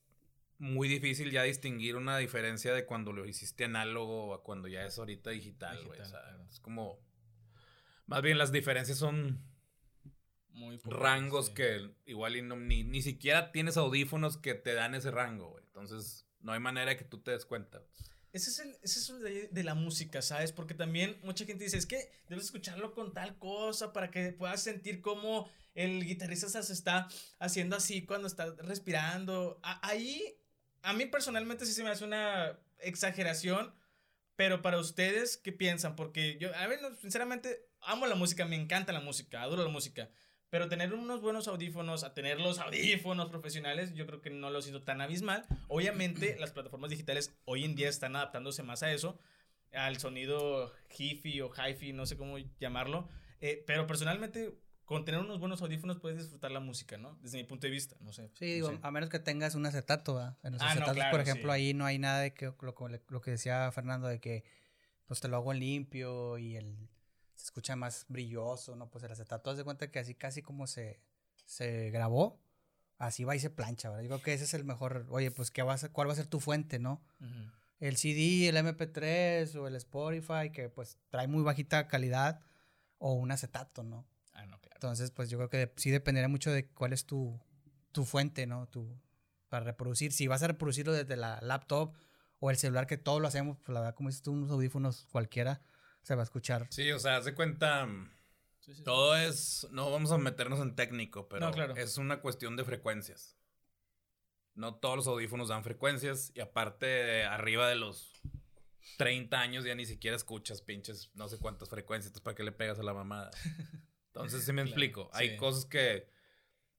[0.58, 4.98] muy difícil ya distinguir una diferencia de cuando lo hiciste análogo a cuando ya es
[5.00, 6.00] ahorita digital, güey.
[6.00, 6.46] O sea, claro.
[6.50, 7.00] es como.
[8.06, 9.40] Más bien las diferencias son
[10.54, 11.54] Muy poco, rangos sí.
[11.54, 15.64] que igual y no, ni, ni siquiera tienes audífonos que te dan ese rango, güey.
[15.66, 17.82] Entonces, no hay manera de que tú te des cuenta.
[18.34, 20.52] Ese es el, ese es el de, de la música, ¿sabes?
[20.54, 24.64] Porque también mucha gente dice, es que debes escucharlo con tal cosa para que puedas
[24.64, 27.08] sentir cómo el guitarrista se está
[27.40, 29.60] haciendo así cuando está respirando.
[29.64, 30.38] A- ahí,
[30.82, 33.74] a mí personalmente sí se me hace una exageración,
[34.36, 35.96] pero para ustedes, ¿qué piensan?
[35.96, 40.10] Porque yo, a ver, sinceramente, amo la música, me encanta la música, adoro la música.
[40.52, 44.62] Pero tener unos buenos audífonos, a tener los audífonos profesionales, yo creo que no lo
[44.62, 45.46] siento tan abismal.
[45.70, 49.18] Obviamente, las plataformas digitales hoy en día están adaptándose más a eso,
[49.72, 53.08] al sonido hi-fi o hi-fi, no sé cómo llamarlo.
[53.40, 57.18] Eh, pero personalmente, con tener unos buenos audífonos puedes disfrutar la música, ¿no?
[57.22, 58.30] Desde mi punto de vista, no sé.
[58.34, 58.80] Sí, digo, No sé.
[58.84, 60.38] a menos que tengas un acetato, ¿verdad?
[60.44, 61.56] En los Ah, no, acetatos, claro, por ejemplo, sí.
[61.56, 62.58] ahí no hay nada de que lo,
[62.90, 64.44] lo- lo que decía Fernando de que
[65.06, 66.90] pues te lo hago en limpio y el
[67.42, 68.90] se escucha más brilloso, ¿no?
[68.90, 71.02] Pues el acetato haz de cuenta que así casi como se,
[71.46, 72.40] se grabó,
[72.98, 74.04] así va y se plancha, ¿verdad?
[74.04, 76.18] Yo creo que ese es el mejor, oye, pues ¿qué va a ¿cuál va a
[76.18, 77.02] ser tu fuente, no?
[77.20, 77.52] Ujú.
[77.80, 82.42] El CD, el MP3 o el Spotify, que pues trae muy bajita calidad,
[83.00, 84.06] o un acetato, ¿no?
[84.34, 84.76] Ah, no, claro.
[84.76, 87.42] Entonces, pues yo creo que sí dependería mucho de cuál es tu,
[87.92, 88.68] tu fuente, ¿no?
[88.68, 88.96] Tu,
[89.50, 90.14] para reproducir.
[90.14, 91.96] Si vas a reproducirlo desde la laptop
[92.40, 95.08] o el celular, que todos lo hacemos, pues la verdad, como dices tú, unos audífonos
[95.12, 95.62] cualquiera
[96.04, 96.68] se va a escuchar.
[96.70, 97.88] Sí, o sea, haz de cuenta.
[98.60, 98.84] Sí, sí, sí.
[98.84, 99.68] Todo es.
[99.72, 101.76] No vamos a meternos en técnico, pero No, claro.
[101.76, 103.38] es una cuestión de frecuencias.
[104.54, 106.32] No todos los audífonos dan frecuencias.
[106.36, 108.22] Y aparte, arriba de los
[108.98, 112.08] 30 años ya ni siquiera escuchas pinches no sé cuántas frecuencias.
[112.10, 113.32] Entonces, ¿para qué le pegas a la mamada?
[114.08, 115.10] Entonces, sí me Claro, explico.
[115.14, 115.38] Hay sí.
[115.38, 116.10] cosas que.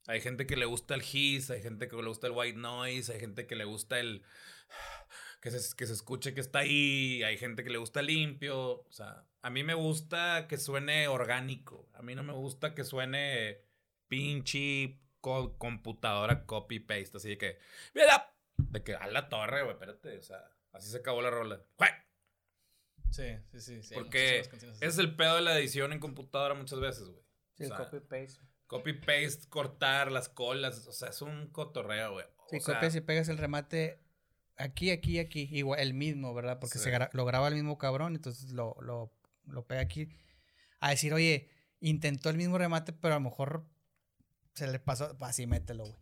[0.08, 3.12] Hay gente que le gusta el hiss, hay gente que le gusta el white noise,
[3.12, 4.22] hay gente que le gusta el.
[5.42, 8.81] Que se, que se escuche que está ahí, hay gente que le gusta limpio.
[8.83, 11.88] O sea, a mí me gusta que suene orgánico.
[11.94, 13.61] A mí no me gusta que suene
[14.09, 17.16] pinche co- computadora copy-paste.
[17.16, 17.59] Así de que,
[17.94, 20.16] mira, de que a la torre, güey, espérate.
[20.16, 21.61] O sea, así se acabó la rola.
[21.76, 21.88] ¡Jue!
[23.11, 23.83] Sí, sí, sí.
[23.83, 24.66] sí, Porque así.
[24.81, 27.22] es el pedo de la edición en computadora muchas veces, güey.
[27.57, 28.40] Sí, O el sea, copy-paste.
[28.68, 30.87] Copy-paste, cortar las colas.
[30.87, 32.26] O sea, es un cotorreo, güey.
[32.48, 33.98] Sí, copias y pegas el remate
[34.57, 35.49] aquí, aquí, aquí.
[35.51, 36.59] Igual, el mismo, ¿verdad?
[36.61, 36.85] Porque Sí.
[36.85, 39.12] se gra- lo graba el mismo cabrón, entonces lo, lo,
[39.47, 40.09] lo pega aquí.
[40.81, 41.49] A decir, oye,
[41.81, 43.67] intentó el mismo remate, pero a lo mejor
[44.55, 45.17] se le pasó.
[45.21, 45.97] Así mételo, güey.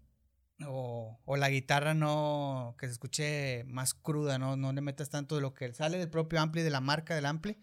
[0.67, 4.57] O, o la guitarra no, que se escuche más cruda, ¿no?
[4.57, 7.25] No le metas tanto de lo que sale del propio ampli, de la marca del
[7.25, 7.63] ampli,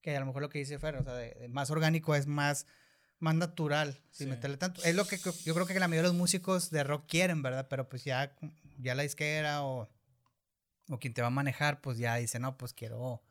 [0.00, 2.26] que a lo mejor lo que dice Fer, o sea, de- de más orgánico es
[2.26, 2.66] más,
[3.20, 4.30] más natural, sin Sí.
[4.30, 4.82] meterle tanto.
[4.84, 7.66] Es lo que yo creo que la mayoría de los músicos de rock quieren, ¿verdad?
[7.68, 8.32] Pero pues ya,
[8.78, 9.88] ya la disquera o,
[10.88, 13.22] o quien te va a manejar, pues ya dice, no, pues quiero,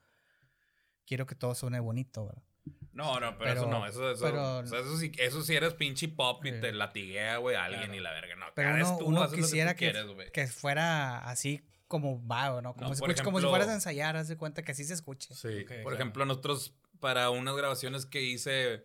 [1.06, 2.44] quiero que todo suene bonito, ¿verdad?
[2.92, 5.56] No, no, pero, Pero- eso no, eso, eso, pero- o sea, eso, sí, eso sí
[5.56, 6.60] eres pinche pop y Sí.
[6.62, 7.96] te latiguea, güey, a alguien Claro.
[7.96, 8.36] y la verga.
[8.36, 11.62] No, Pero cada vez uno, tú uno que tú quisiera que, quieres, que fuera así
[11.88, 12.74] como va, ¿no?
[12.74, 15.34] Como, No, como si fueras a ensayar, haz de cuenta que así se escuche.
[15.36, 15.94] Sí, por claro.
[15.94, 18.84] ejemplo, nosotros para unas grabaciones que hice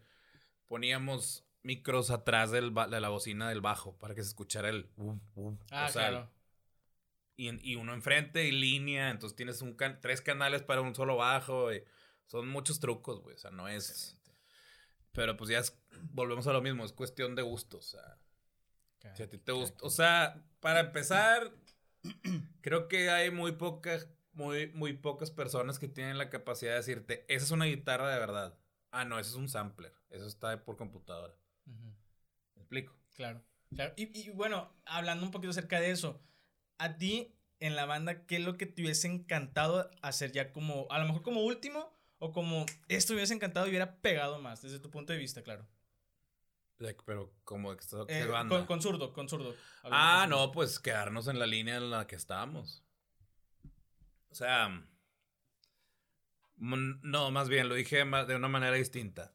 [0.73, 4.89] poníamos micros atrás del de la bocina del bajo para que se escuchara el...
[4.97, 6.31] uh, uh, Ah, o sea, claro.
[7.37, 11.75] y, uno enfrente y línea, entonces tienes un can- tres canales para un solo bajo.
[11.75, 11.85] y
[12.25, 14.17] son muchos trucos, güey, o sea, no es...
[15.13, 17.89] Pero pues ya es- volvemos a lo mismo, es cuestión de gustos.
[17.95, 19.77] O sea, Si a ti te gusta.
[19.83, 21.53] O sea, para empezar,
[22.63, 27.27] creo que hay muy pocas, muy, muy pocas personas que tienen la capacidad de decirte,
[27.29, 28.59] esa es una guitarra de verdad.
[28.93, 29.93] Ah, no, ese es un sampler.
[30.11, 31.35] Eso está por computadora.
[31.65, 32.95] ¿Me explico?
[33.15, 33.43] Claro,
[33.75, 33.95] claro.
[33.97, 36.23] Y, y bueno, hablando un poquito acerca de eso,
[36.79, 40.87] a ti en la banda, ¿qué es lo que te hubiese encantado hacer ya como,
[40.91, 44.79] a lo mejor como último, o como esto hubiese encantado y hubiera pegado más, desde
[44.79, 45.67] tu punto de vista, claro?
[47.07, 49.55] Pero como que está- ¿qué Eh, con, con zurdo, con zurdo.
[49.85, 50.47] Ah, con zurdo.
[50.47, 52.85] no, pues quedarnos en la línea en la que estábamos.
[54.31, 54.85] O sea,
[56.63, 59.35] no, más bien lo dije de una manera distinta.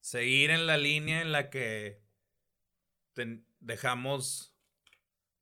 [0.00, 2.02] Seguir en la línea en la que
[3.14, 4.54] ten- dejamos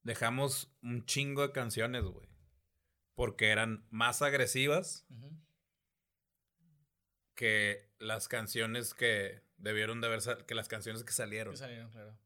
[0.03, 2.29] dejamos un chingo de canciones, güey.
[3.15, 5.05] Porque eran más agresivas
[7.35, 11.55] que las canciones que debieron de haber que las canciones que salieron.
[11.55, 12.19] Que salieron, claro.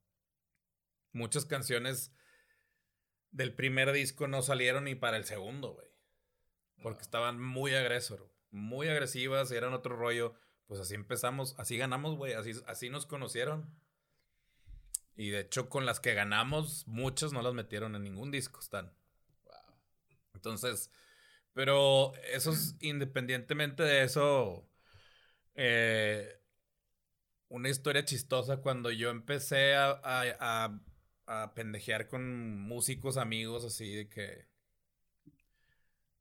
[1.13, 2.13] muchas canciones
[3.31, 5.87] del primer disco no salieron ni para el segundo, güey.
[6.83, 10.35] Porque estaban muy agresor, muy agresivas eran otro rollo.
[10.67, 12.35] Pues así empezamos, así ganamos, güey.
[12.35, 13.69] Así, así nos conocieron.
[15.17, 18.93] Y de hecho, con las que ganamos, muchas no las metieron en ningún disco, están.
[19.45, 19.55] Wow.
[20.35, 20.91] Entonces,
[21.55, 24.69] pero eso es independientemente de eso.
[25.57, 26.41] eh,
[27.49, 30.81] una historia chistosa cuando yo empecé a, a, a-
[31.27, 34.49] a pendejear con músicos amigos así de que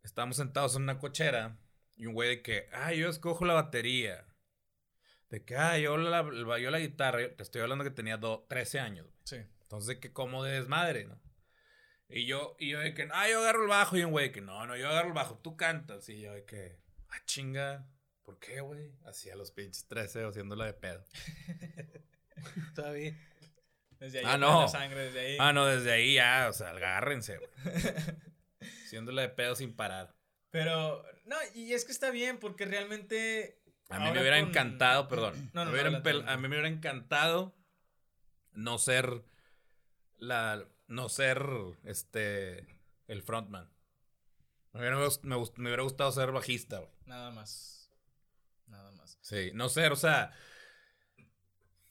[0.04, 1.58] estábamos sentados en una cochera
[2.00, 4.26] y un güey de que, ah, yo escojo la batería.
[5.30, 6.24] De que, ah, yo la,
[6.58, 7.20] yo la guitarra.
[7.36, 9.06] Te estoy hablando que tenía do- 13 años.
[9.06, 9.18] güey.
[9.26, 9.36] Sí.
[9.62, 11.22] Entonces, que como de desmadre, ¿no?
[12.08, 13.96] Y yo, y yo de que, ah, yo agarro el bajo.
[13.96, 16.10] Y un güey de que, no, no, yo agarro el bajo, tú cantas.
[16.10, 17.88] Y yo de que, ah, chinga,
[18.24, 18.92] ¿por qué, güey?
[19.06, 21.04] Así a los pinches 13 haciéndola de pedo.
[22.76, 23.16] Todavía.
[24.00, 24.68] Desde ahí Ah, no.
[24.68, 25.38] sangre, desde ahí.
[25.40, 27.50] Ah, no, desde ahí ya, o sea, agárrense, güey.
[28.86, 30.16] Haciéndola de pedo sin parar.
[30.52, 33.62] Pero, no, y es que está bien porque realmente...
[33.90, 35.50] A mí me hubiera con- encantado, perdón.
[35.54, 37.56] No, no, me a mí me hubiera encantado
[38.52, 39.24] no ser
[40.18, 40.66] la.
[40.88, 41.44] No ser
[41.86, 42.68] este.
[43.08, 43.72] El frontman.
[44.74, 46.92] Me hubiera, gust- me gust- me hubiera gustado ser bajista, güey.
[47.06, 47.92] Nada más.
[48.68, 49.18] Nada más.
[49.22, 50.32] Sí, no ser, o sea.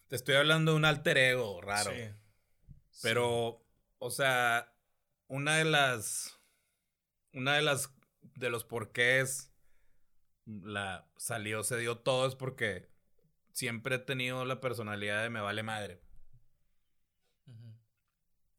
[0.09, 1.91] Te estoy hablando de un alter ego raro.
[1.91, 2.11] Sí.
[3.03, 3.65] Pero,
[3.99, 4.73] o sea,
[5.27, 6.39] una de las.
[7.33, 7.91] Una de las.
[8.39, 9.53] De los porqués
[10.47, 12.89] la salió, se dio todo es porque
[13.53, 16.01] siempre he tenido la personalidad de me vale madre.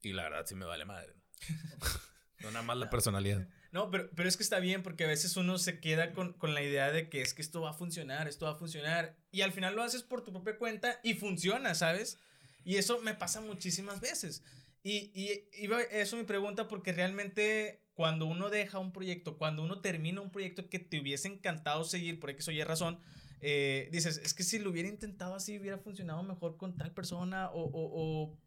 [0.02, 1.13] Y la verdad sí me vale madre.
[2.39, 3.48] no nada más la personalidad.
[3.72, 6.54] No, pero, pero es que está bien porque a veces uno se queda con, con
[6.54, 9.15] la idea de que es que esto va a funcionar, esto va a funcionar.
[9.32, 12.20] Y al final lo haces por tu propia cuenta y funciona, ¿sabes?
[12.63, 14.44] Y eso me pasa muchísimas veces.
[14.84, 19.82] Y, y iba eso mi pregunta porque realmente cuando uno deja un proyecto, cuando uno
[19.82, 22.98] termina un proyecto que te hubiese encantado seguir, por X o Y razón,
[23.42, 27.50] eh, dices, es que si lo hubiera intentado así hubiera funcionado mejor con tal persona
[27.52, 27.62] o...
[27.62, 27.92] o-
[28.32, 28.38] o-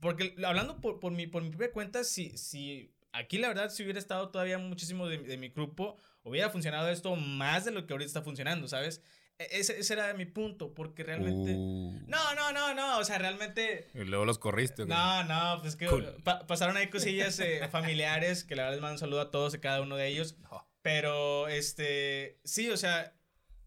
[0.00, 3.82] porque hablando por, por, mi, por mi propia cuenta, si, si aquí la verdad si
[3.82, 7.92] hubiera estado todavía muchísimo de, de mi grupo, hubiera funcionado esto más de lo que
[7.92, 9.02] ahorita está funcionando, ¿sabes?
[9.38, 11.54] E- Ese, ese era mi punto, porque realmente...
[11.54, 11.92] Uh.
[12.06, 13.88] No, no, no, no, o sea, realmente...
[13.94, 14.84] Y luego los corriste.
[14.84, 14.96] güey.
[14.96, 16.16] No, no, pues que Cool.
[16.24, 19.54] pa- pasaron ahí cosillas eh, familiares, que la verdad les mando un saludo a todos
[19.54, 20.36] y cada uno de ellos.
[20.82, 23.14] Pero, este, sí, o sea,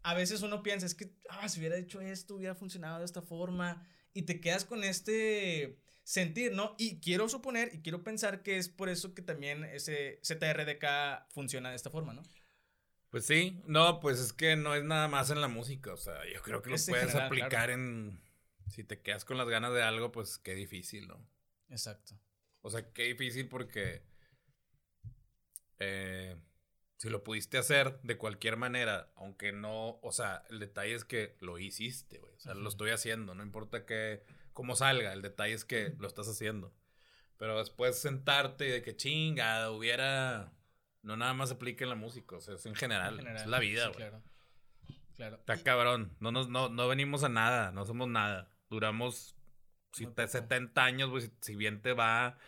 [0.02, 3.22] a veces uno piensa, es que, ah, si hubiera hecho esto, hubiera funcionado de esta
[3.22, 3.86] forma.
[4.14, 6.74] Y te quedas con este sentir, ¿no?
[6.78, 11.70] Y quiero suponer y quiero pensar que es por eso que también ese ZRDK funciona
[11.70, 12.22] de esta forma, ¿no?
[13.12, 15.92] Pues sí, no, pues es que no es nada más en la música.
[15.92, 17.74] O sea, yo creo que lo Es puedes general, aplicar claro.
[17.74, 18.22] en.
[18.68, 21.22] Si te quedas con las ganas de algo, pues qué difícil, ¿no?
[21.68, 22.18] Exacto.
[22.62, 24.02] O sea, qué difícil porque
[25.78, 26.36] eh,
[26.96, 31.36] si lo pudiste hacer de cualquier manera, aunque no, o sea, el detalle es que
[31.40, 32.32] lo hiciste, güey.
[32.34, 34.22] O sea, lo estoy haciendo, no importa que,
[34.54, 36.72] cómo salga, el detalle es que lo estás haciendo.
[37.36, 40.52] Pero después sentarte y de que chingada, hubiera,
[41.02, 43.46] no nada más aplica en la música, o sea, es en general, En general, es
[43.48, 43.96] la vida, sí, güey.
[43.96, 44.22] claro.
[45.16, 45.36] Claro.
[45.36, 48.50] Está cabrón, no, nos, no, no venimos a nada, no somos nada.
[48.70, 49.36] Duramos
[49.92, 50.28] si te- poco.
[50.28, 52.38] 70 años, güey, si, si bien te va,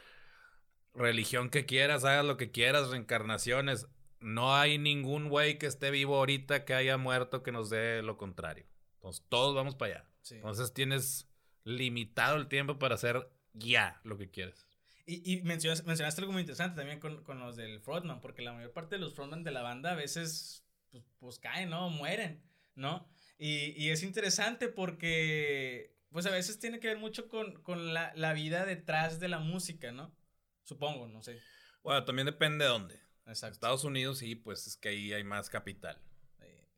[0.95, 3.87] religión que quieras, hagas lo que quieras, reencarnaciones.
[4.21, 8.17] No hay ningún güey que esté vivo ahorita que haya muerto que nos dé lo
[8.17, 8.65] contrario.
[8.97, 10.09] Entonces, todos vamos para allá.
[10.23, 10.37] Sí.
[10.37, 11.29] Entonces, tienes
[11.65, 14.67] limitado el tiempo para hacer ya lo que quieres.
[15.07, 18.53] Y, y mencionas- mencionaste algo muy interesante también con, con los del frontman, porque la
[18.55, 21.91] mayor parte de los frontman de la banda a veces pues, pues caen, ¿no?
[21.91, 22.43] Mueren,
[22.75, 23.07] ¿no?
[23.39, 28.13] Y, y es interesante porque pues a veces tiene que ver mucho con, con la,
[28.15, 30.15] la vida detrás de la música, ¿no?
[30.63, 31.39] Supongo, no sé.
[31.83, 33.01] Bueno, también depende de dónde.
[33.27, 33.55] Exacto.
[33.55, 36.01] Estados Unidos sí, pues es que ahí hay más capital.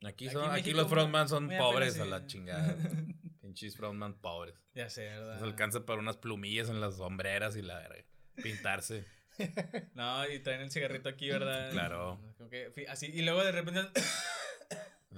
[0.02, 2.10] Aquí, Aquí son, aquí México, los frontman son muy apenas pobres a sí.
[2.10, 2.76] la chingada.
[3.40, 4.54] Pinches frontman pobres.
[4.74, 5.42] Ya sé, Les ¿verdad?
[5.44, 8.04] alcanza para unas plumillas en las sombreras y la verga.
[8.42, 9.04] Pintarse.
[9.94, 11.70] No, y traen el cigarrito aquí, ¿verdad?
[11.70, 12.18] Claro.
[12.38, 13.80] Como que, fi- así, y luego de repente,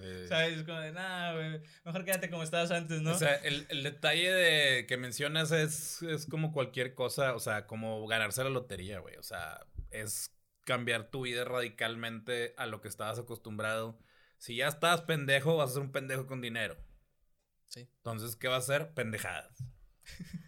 [0.01, 0.59] Eh, ¿sabes?
[0.59, 3.12] Es como de, nah, güey, mejor quédate como estabas antes, ¿no?
[3.12, 7.66] O sea, el, el detalle de que mencionas es, es como cualquier cosa, o sea,
[7.66, 9.16] como ganarse la lotería, güey.
[9.16, 13.99] O sea, es cambiar tu vida radicalmente a lo que estabas acostumbrado.
[14.37, 16.77] Si ya estabas pendejo, vas a ser un pendejo con dinero.
[17.69, 17.89] Sí.
[17.97, 18.95] Entonces, ¿qué vas a hacer?
[18.95, 19.64] Pendejadas.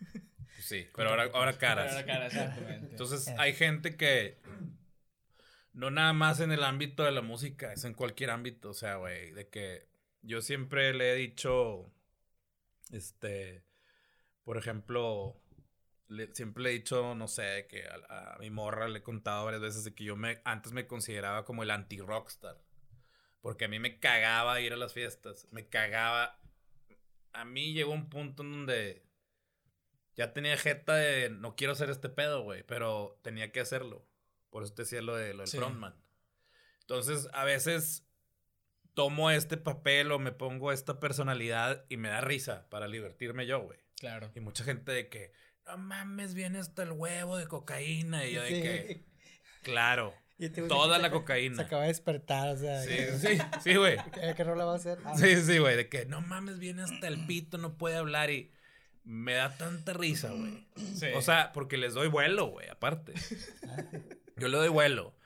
[0.71, 1.87] Sí, pero ahora, ahora caras.
[1.87, 2.87] Pero ahora caras, exactamente.
[2.93, 4.39] Entonces, hay gente que
[5.73, 8.97] no nada más en el ámbito de la música, es en cualquier ámbito, o sea,
[8.97, 9.89] güey, de que
[10.23, 11.91] yo siempre le he dicho,
[12.93, 13.65] este,
[14.45, 15.37] por ejemplo,
[16.09, 19.45] le- siempre le he dicho, no sé, que a, a mi morra le he contado
[19.47, 22.59] varias veces de que yo me, antes me consideraba como el anti-rockstar,
[23.43, 26.39] porque a mí me cagaba ir a las fiestas, me cagaba,
[27.33, 29.05] a mí llegó un punto en donde
[30.17, 34.05] ya tenía jeta de no quiero hacer este pedo, güey, pero tenía que hacerlo.
[34.51, 35.57] Por eso te decía lo, de, lo del Sí.
[35.59, 35.95] frontman.
[36.81, 38.05] Entonces, a veces
[38.95, 43.61] tomo este papel o me pongo esta personalidad y me da risa para divertirme yo,
[43.61, 43.79] güey.
[43.99, 44.31] Claro.
[44.35, 45.33] Y mucha gente de que,
[45.67, 48.27] no mames, viene hasta el huevo de cocaína.
[48.27, 48.63] Y yo de Sí.
[48.63, 49.05] que,
[49.63, 50.13] claro,
[50.69, 51.63] toda se- la Se cocaína.
[51.63, 52.83] acaba de despertar, o sea.
[52.83, 53.97] Sí, sí, sí, güey.
[54.13, 54.99] ¿Qué, qué rola va a hacer?
[55.05, 58.31] Ah, Sí, sí, güey, de que no mames, viene hasta el pito, no puede hablar
[58.31, 58.51] y
[59.05, 60.67] me da tanta risa, güey.
[60.97, 61.07] Sí.
[61.15, 63.15] O sea, porque les doy vuelo, güey, aparte.
[64.37, 65.17] Yo le doy vuelo.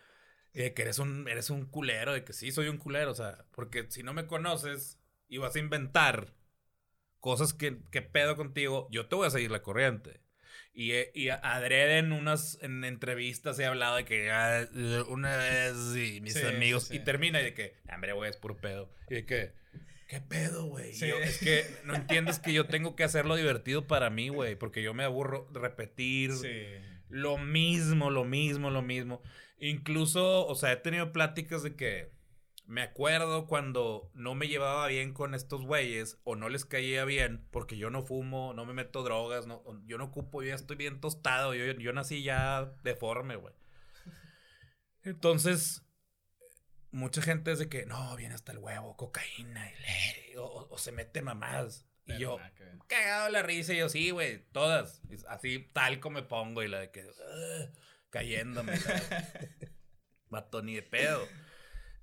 [0.52, 3.14] Y de que eres un, eres un culero, de que sí soy un culero, o
[3.14, 6.32] sea, porque si no me conoces y vas a inventar
[7.18, 10.20] cosas que, que pedo contigo, yo te voy a seguir la corriente.
[10.72, 14.68] Y, he- y adrede en unas en entrevistas he hablado de que ah,
[15.08, 16.96] una vez y mis sí, amigos sí.
[16.96, 18.92] y termina y de que, hombre, güey, es puro pedo.
[19.08, 19.54] Y de que,
[20.08, 20.92] ¿qué pedo, güey?
[20.92, 21.06] Sí.
[21.06, 24.94] Es que no entiendes que yo tengo que hacerlo divertido para mí, güey, porque yo
[24.94, 26.50] me aburro repetir Sí.
[27.08, 29.22] lo mismo, lo mismo, lo mismo.
[29.58, 32.12] Incluso, o sea, he tenido pláticas de que
[32.66, 37.46] me acuerdo cuando no me llevaba bien con estos güeyes o no les caía bien
[37.50, 40.76] porque yo no fumo, no me meto drogas, no, yo no ocupo, yo ya estoy
[40.76, 43.54] bien tostado, yo, yo nací ya deforme, güey.
[45.02, 45.83] Entonces,
[46.94, 49.74] mucha gente es de que, no, viene hasta el huevo, cocaína, y
[50.32, 51.86] le- o, o- se mete mamadas.
[52.06, 52.38] Y yo,
[52.86, 55.00] cagado la risa y yo, sí, güey, todas.
[55.28, 57.70] Así tal como me pongo y la de que, "Ugh",
[58.10, 58.72] cayéndome.
[60.28, 61.26] Vato, ni de pedo.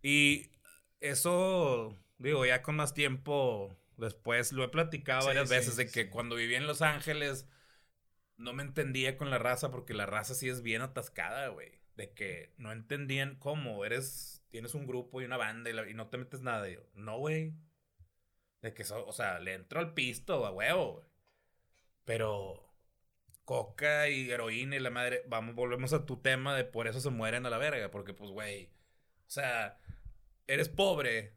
[0.02, 0.52] Y
[1.00, 5.86] eso, digo, ya con más tiempo después lo he platicado Sí, varias sí, veces de
[5.86, 6.10] que sí.
[6.10, 7.48] cuando viví en Los Ángeles
[8.38, 11.80] no me entendía con la raza porque la raza sí es bien atascada, güey.
[11.96, 16.18] De que no entendían cómo eres, tienes un grupo y una banda y, no te
[16.18, 16.70] metes nada.
[16.70, 17.54] Y yo, no, güey.
[18.62, 21.06] De que, so- o sea, le entro al pisto a huevo.
[22.06, 22.72] Pero
[23.46, 27.10] coca y heroína y la madre, vamos, volvemos a tu tema de por eso se
[27.10, 28.68] mueren a la verga, porque pues, güey,
[29.28, 29.78] o sea,
[30.48, 31.34] eres pobre,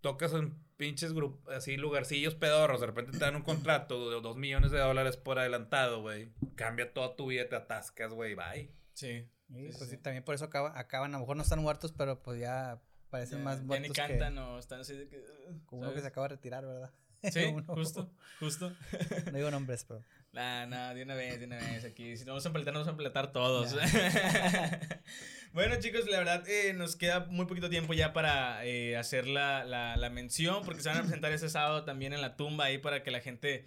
[0.00, 4.36] tocas en pinches grupos, así lugarcillos pedorros, de repente te dan un contrato de dos
[4.36, 8.70] millones de dólares por adelantado, güey, cambia toda tu vida, te atascas, güey, bye.
[8.94, 9.28] Sí.
[9.48, 9.96] Sí, pues sí.
[9.96, 12.80] sí, también por eso acaba- acaban, a lo mejor no están muertos, pero pues ya
[13.10, 15.18] parecen Ya- más ya muertos ni que- cantan o están así de que.
[15.18, 16.90] uh, como uno que se acaba de retirar, ¿verdad?
[17.32, 18.72] Sí, Uno- justo, justo.
[19.32, 20.04] No digo nombres, pero.
[20.30, 22.14] Nah, nah, de una vez, de una vez aquí.
[22.16, 23.74] Si no vamos a empletar, nos vamos a empletar todos.
[25.52, 29.64] bueno, chicos, la verdad eh, nos queda muy poquito tiempo ya para eh, hacer la,
[29.64, 32.78] la, la mención, porque se van a presentar ese sábado también en la tumba ahí
[32.78, 33.66] para que la gente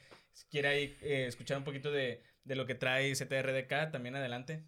[0.49, 3.91] quiera ahí, eh, escuchar un poquito de, de lo que trae CTRDK.
[3.91, 4.63] También adelante.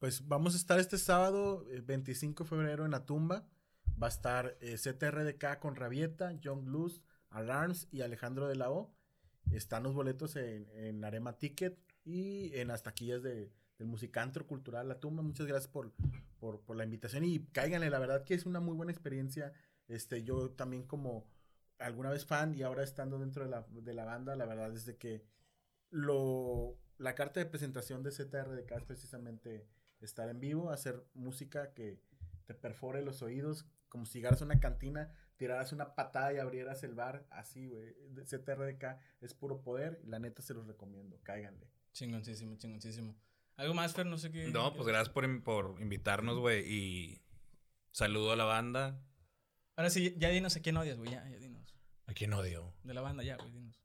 [0.00, 3.46] Pues vamos a estar este sábado, eh, 25 de febrero, en la tumba.
[4.02, 4.78] Va a estar eh,
[5.60, 8.94] con Rabieta, John Blues, Alarms y Alejandro de la O.
[9.52, 14.88] Están los boletos en, en Arema Ticket y en las taquillas de, del Musicantro Cultural
[14.88, 15.22] La Tumba.
[15.22, 15.92] Muchas gracias por,
[16.38, 19.52] por, por la invitación y cáiganle, la verdad que es una muy buena experiencia.
[19.86, 21.26] Este, yo también como
[21.78, 24.86] alguna vez fan y ahora estando dentro de la, de la banda, la verdad es
[24.86, 25.26] de que
[25.90, 29.68] lo, la carta de presentación de CTRDK es precisamente
[30.00, 32.00] estar en vivo, hacer música que
[32.46, 36.82] te perfore los oídos, como si llegaras a una cantina, tiraras una patada y abrieras
[36.84, 37.94] el bar, así, güey.
[38.10, 41.68] De- CTRDK es puro poder y la neta se los recomiendo, cáiganle.
[41.92, 43.16] Chingoncísimo, chingoncísimo.
[43.56, 44.06] ¿Algo más, Fer?
[44.06, 44.48] No sé qué.
[44.48, 47.22] No, pues gracias por, por invitarnos, güey, y
[47.92, 49.02] saludo a la banda.
[49.76, 51.10] Ahora sí, ya dinos a quién odias, güey.
[51.10, 51.76] Ya, ya dinos.
[52.06, 52.74] ¿A quién odio?
[52.84, 53.76] De la banda, ya, güey, dinos.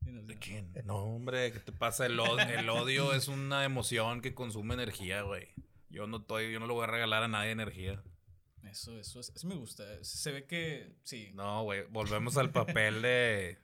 [0.00, 0.44] Dinos, ¿De dinos.
[0.72, 0.86] quién?
[0.86, 2.06] No, hombre, ¿qué te pasa?
[2.06, 5.48] El, od- el odio es una emoción que consume energía, güey.
[5.94, 8.02] Yo no estoy, yo no le voy a regalar a nadie energía.
[8.68, 9.84] Eso, eso, es- eso me gusta.
[10.02, 11.30] Se ve que sí.
[11.34, 13.58] No, güey, volvemos al papel de...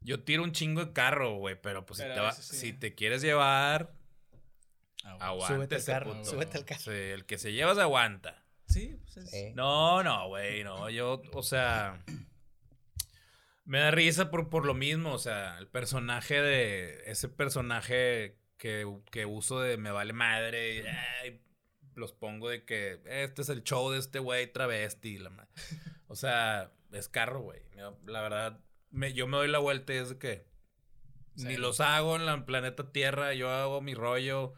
[0.00, 2.56] Yo tiro un chingo de carro, güey, pero pues si, te va- sí.
[2.56, 3.94] si te quieres llevar,
[5.04, 5.24] Ah, bueno.
[5.24, 6.24] aguántese, Súbete al carro, puto.
[6.30, 6.80] súbete al carro.
[6.82, 8.44] Sí, el que se lleva se aguanta.
[8.68, 9.52] Sí, pues es- Sí.
[9.54, 12.02] No, no, güey, no, yo, o sea,
[13.64, 18.86] me da risa por, por lo mismo, o sea, el personaje de, ese personaje que,
[19.10, 20.86] que uso de me vale madre, y,
[21.22, 21.40] ay,
[21.94, 25.48] los pongo de que este es el show de este güey travesti, la ma-
[26.08, 27.60] o sea, es carro, güey,
[28.06, 30.46] la verdad, me, yo me doy la vuelta y es de que
[31.36, 31.56] ni Sí.
[31.56, 34.52] los hago en la planeta Tierra, yo hago mi rollo.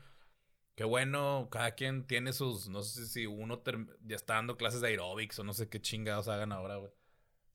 [0.74, 4.80] Qué bueno, cada quien tiene sus, no sé si uno term- ya está dando clases
[4.80, 6.90] de aerobics o no sé qué chingados hagan ahora, güey.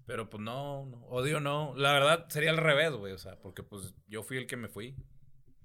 [0.05, 1.73] Pero pues no, no, odio no.
[1.75, 4.69] La verdad sería al revés, güey, o sea, porque pues yo fui el que me
[4.69, 4.95] fui.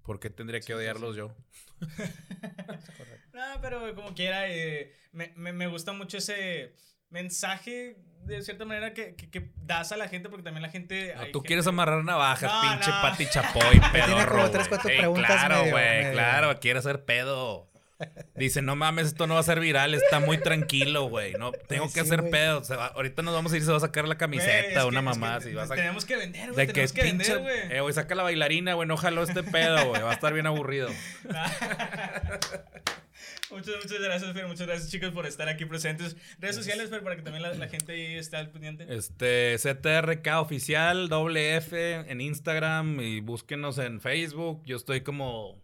[0.03, 1.33] ¿Por qué tendría que odiarlos yo?
[3.35, 6.73] No, pero como quiera, eh, me, me, me gusta mucho ese
[7.11, 11.09] mensaje de cierta manera que, que, que das a la gente porque también la gente...
[11.15, 13.03] No, tú gente- quieres amarrar navajas, No, pinche no.
[13.03, 14.69] Pati Chapoy, pedorro, como tres, güey.
[14.69, 17.69] cuatro Ey, preguntas Claro, güey, claro, quiere hacer pedo.
[18.35, 21.35] Dice, no mames, esto no va a ser viral, está muy tranquilo, güey.
[21.35, 22.65] No, tengo que hacer pedo.
[22.65, 25.01] Se va- ahorita nos vamos a ir, se va a sacar la camiseta, es una
[25.03, 25.39] que- es mamá.
[25.41, 26.67] que vas a- Tenemos que vender, güey.
[26.67, 27.77] de que Tenemos que pinche, vender, güey.
[27.77, 30.03] eh, güey, saca la bailarina, güey, no jaló este pedo, güey.
[30.03, 30.89] Va a estar bien aburrido.
[33.51, 34.47] Muchas, muchas gracias, Fer.
[34.47, 36.17] Muchas gracias, chicos, por estar aquí presentes.
[36.39, 38.87] Redes sociales, Fer, para que también la, la gente ahí esté al pendiente.
[38.89, 44.63] Este, CTRK oficial, doble F en Instagram y búsquenos en Facebook.
[44.65, 45.63] Yo estoy como,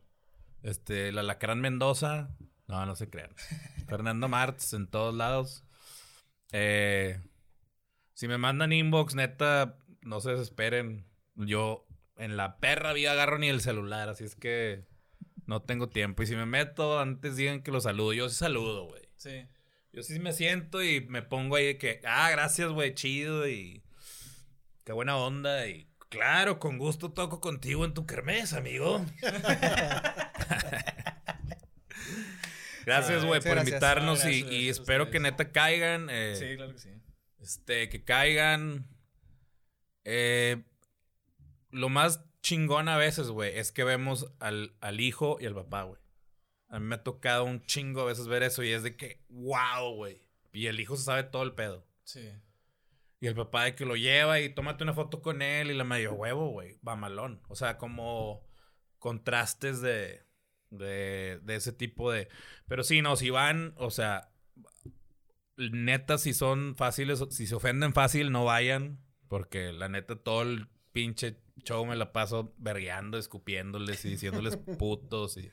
[0.62, 2.30] este, la Lacrán Mendoza.
[2.66, 3.34] No, no se crean.
[3.88, 5.64] Fernando Martz en todos lados.
[6.52, 7.20] Eh,
[8.14, 11.06] si me mandan inbox, neta, no se desesperen.
[11.34, 11.86] Yo
[12.16, 14.84] en la perra vida agarro ni el celular, así es que
[15.46, 16.22] no tengo tiempo.
[16.22, 18.12] Y si me meto, antes digan que lo saludo.
[18.12, 19.02] Yo sí saludo, güey.
[19.16, 19.46] Sí.
[19.92, 23.82] Yo sí me siento y me pongo ahí de que, ah, gracias, güey, chido y
[24.84, 29.04] qué buena onda y claro, con gusto toco contigo en tu kermés, amigo.
[32.86, 33.68] gracias, güey, por gracias.
[33.68, 36.90] invitarnos No, y, espero que neta caigan, eh, Sí, claro que sí.
[37.40, 38.86] este, que caigan.
[40.04, 40.62] Eh,
[41.70, 45.82] lo más chingón a veces, güey, es que vemos al, al hijo y al papá,
[45.82, 46.00] güey.
[46.68, 49.24] A mí me ha tocado un chingo a veces ver eso y es de que,
[49.28, 50.22] wow, güey.
[50.52, 51.86] Y el hijo se sabe todo el pedo.
[52.04, 52.32] Sí.
[53.20, 55.84] Y el papá de que lo lleva y tómate una foto con él y la
[55.84, 56.78] medio huevo, güey.
[56.86, 57.42] Va malón.
[57.48, 58.48] O sea, como
[58.98, 60.24] contrastes de,
[60.70, 62.28] de, de ese tipo de...
[62.66, 64.32] Pero sí, no, si van, o sea,
[65.56, 69.04] neta, si son fáciles, si se ofenden fácil, no vayan.
[69.28, 75.36] Porque la neta, todo el pinche show me la paso vergueando, escupiéndoles y diciéndoles putos
[75.36, 75.50] y...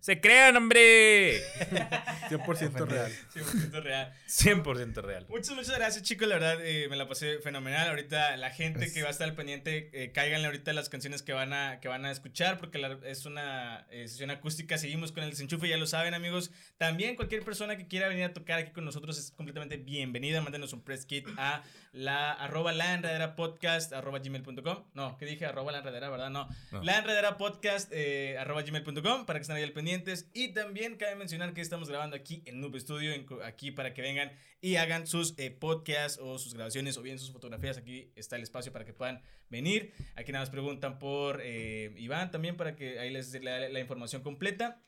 [0.00, 1.40] ¡Se crean, hombre!
[2.30, 3.12] 100% real.
[3.34, 4.14] 100% real.
[4.28, 5.26] 100% real.
[5.28, 6.28] Muchas, muchas gracias, chicos.
[6.28, 7.88] La verdad, eh, me la pasé fenomenal.
[7.88, 11.32] Ahorita la gente que va a estar al pendiente, eh, cáiganle ahorita las canciones que
[11.32, 14.78] van a, que van a escuchar, porque la- es una eh, sesión acústica.
[14.78, 16.52] Seguimos con el desenchufe, ya lo saben, amigos.
[16.76, 20.40] También cualquier persona que quiera venir a tocar aquí con nosotros es completamente bienvenida.
[20.42, 24.84] Mándenos un press kit a la arroba la enredera podcast arroba gmail.com.
[24.94, 25.46] No, ¿qué dije?
[25.46, 26.30] Arroba la enredera, ¿verdad?
[26.30, 26.48] No.
[26.72, 26.82] No.
[26.82, 30.30] La enredera podcast eh, arroba gmail.com para que estén ahí al pendientes.
[30.34, 34.02] Y también cabe mencionar que estamos grabando aquí en Noob Studio, en aquí para que
[34.02, 37.78] vengan y hagan sus eh, podcasts o sus grabaciones o bien sus fotografías.
[37.78, 39.92] Aquí está el espacio para que puedan venir.
[40.16, 43.80] Aquí nada más preguntan por eh, Iván también para que ahí les dé la, la
[43.80, 44.80] información completa.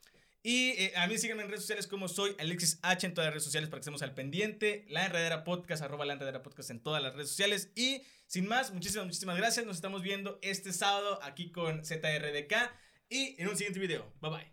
[0.43, 3.35] Y eh, a mí síganme en redes sociales como soy Alexis H en todas las
[3.35, 4.87] redes sociales para que estemos al pendiente.
[4.89, 7.71] La Enredera Podcast, arroba la Enredera Podcast en todas las redes sociales.
[7.75, 9.67] Y sin más, muchísimas, muchísimas gracias.
[9.67, 12.55] Nos estamos viendo este sábado aquí con ZRDK
[13.11, 14.13] y en un siguiente video.
[14.21, 14.53] Bye bye.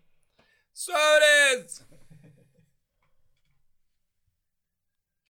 [0.72, 1.86] ¡Sobres!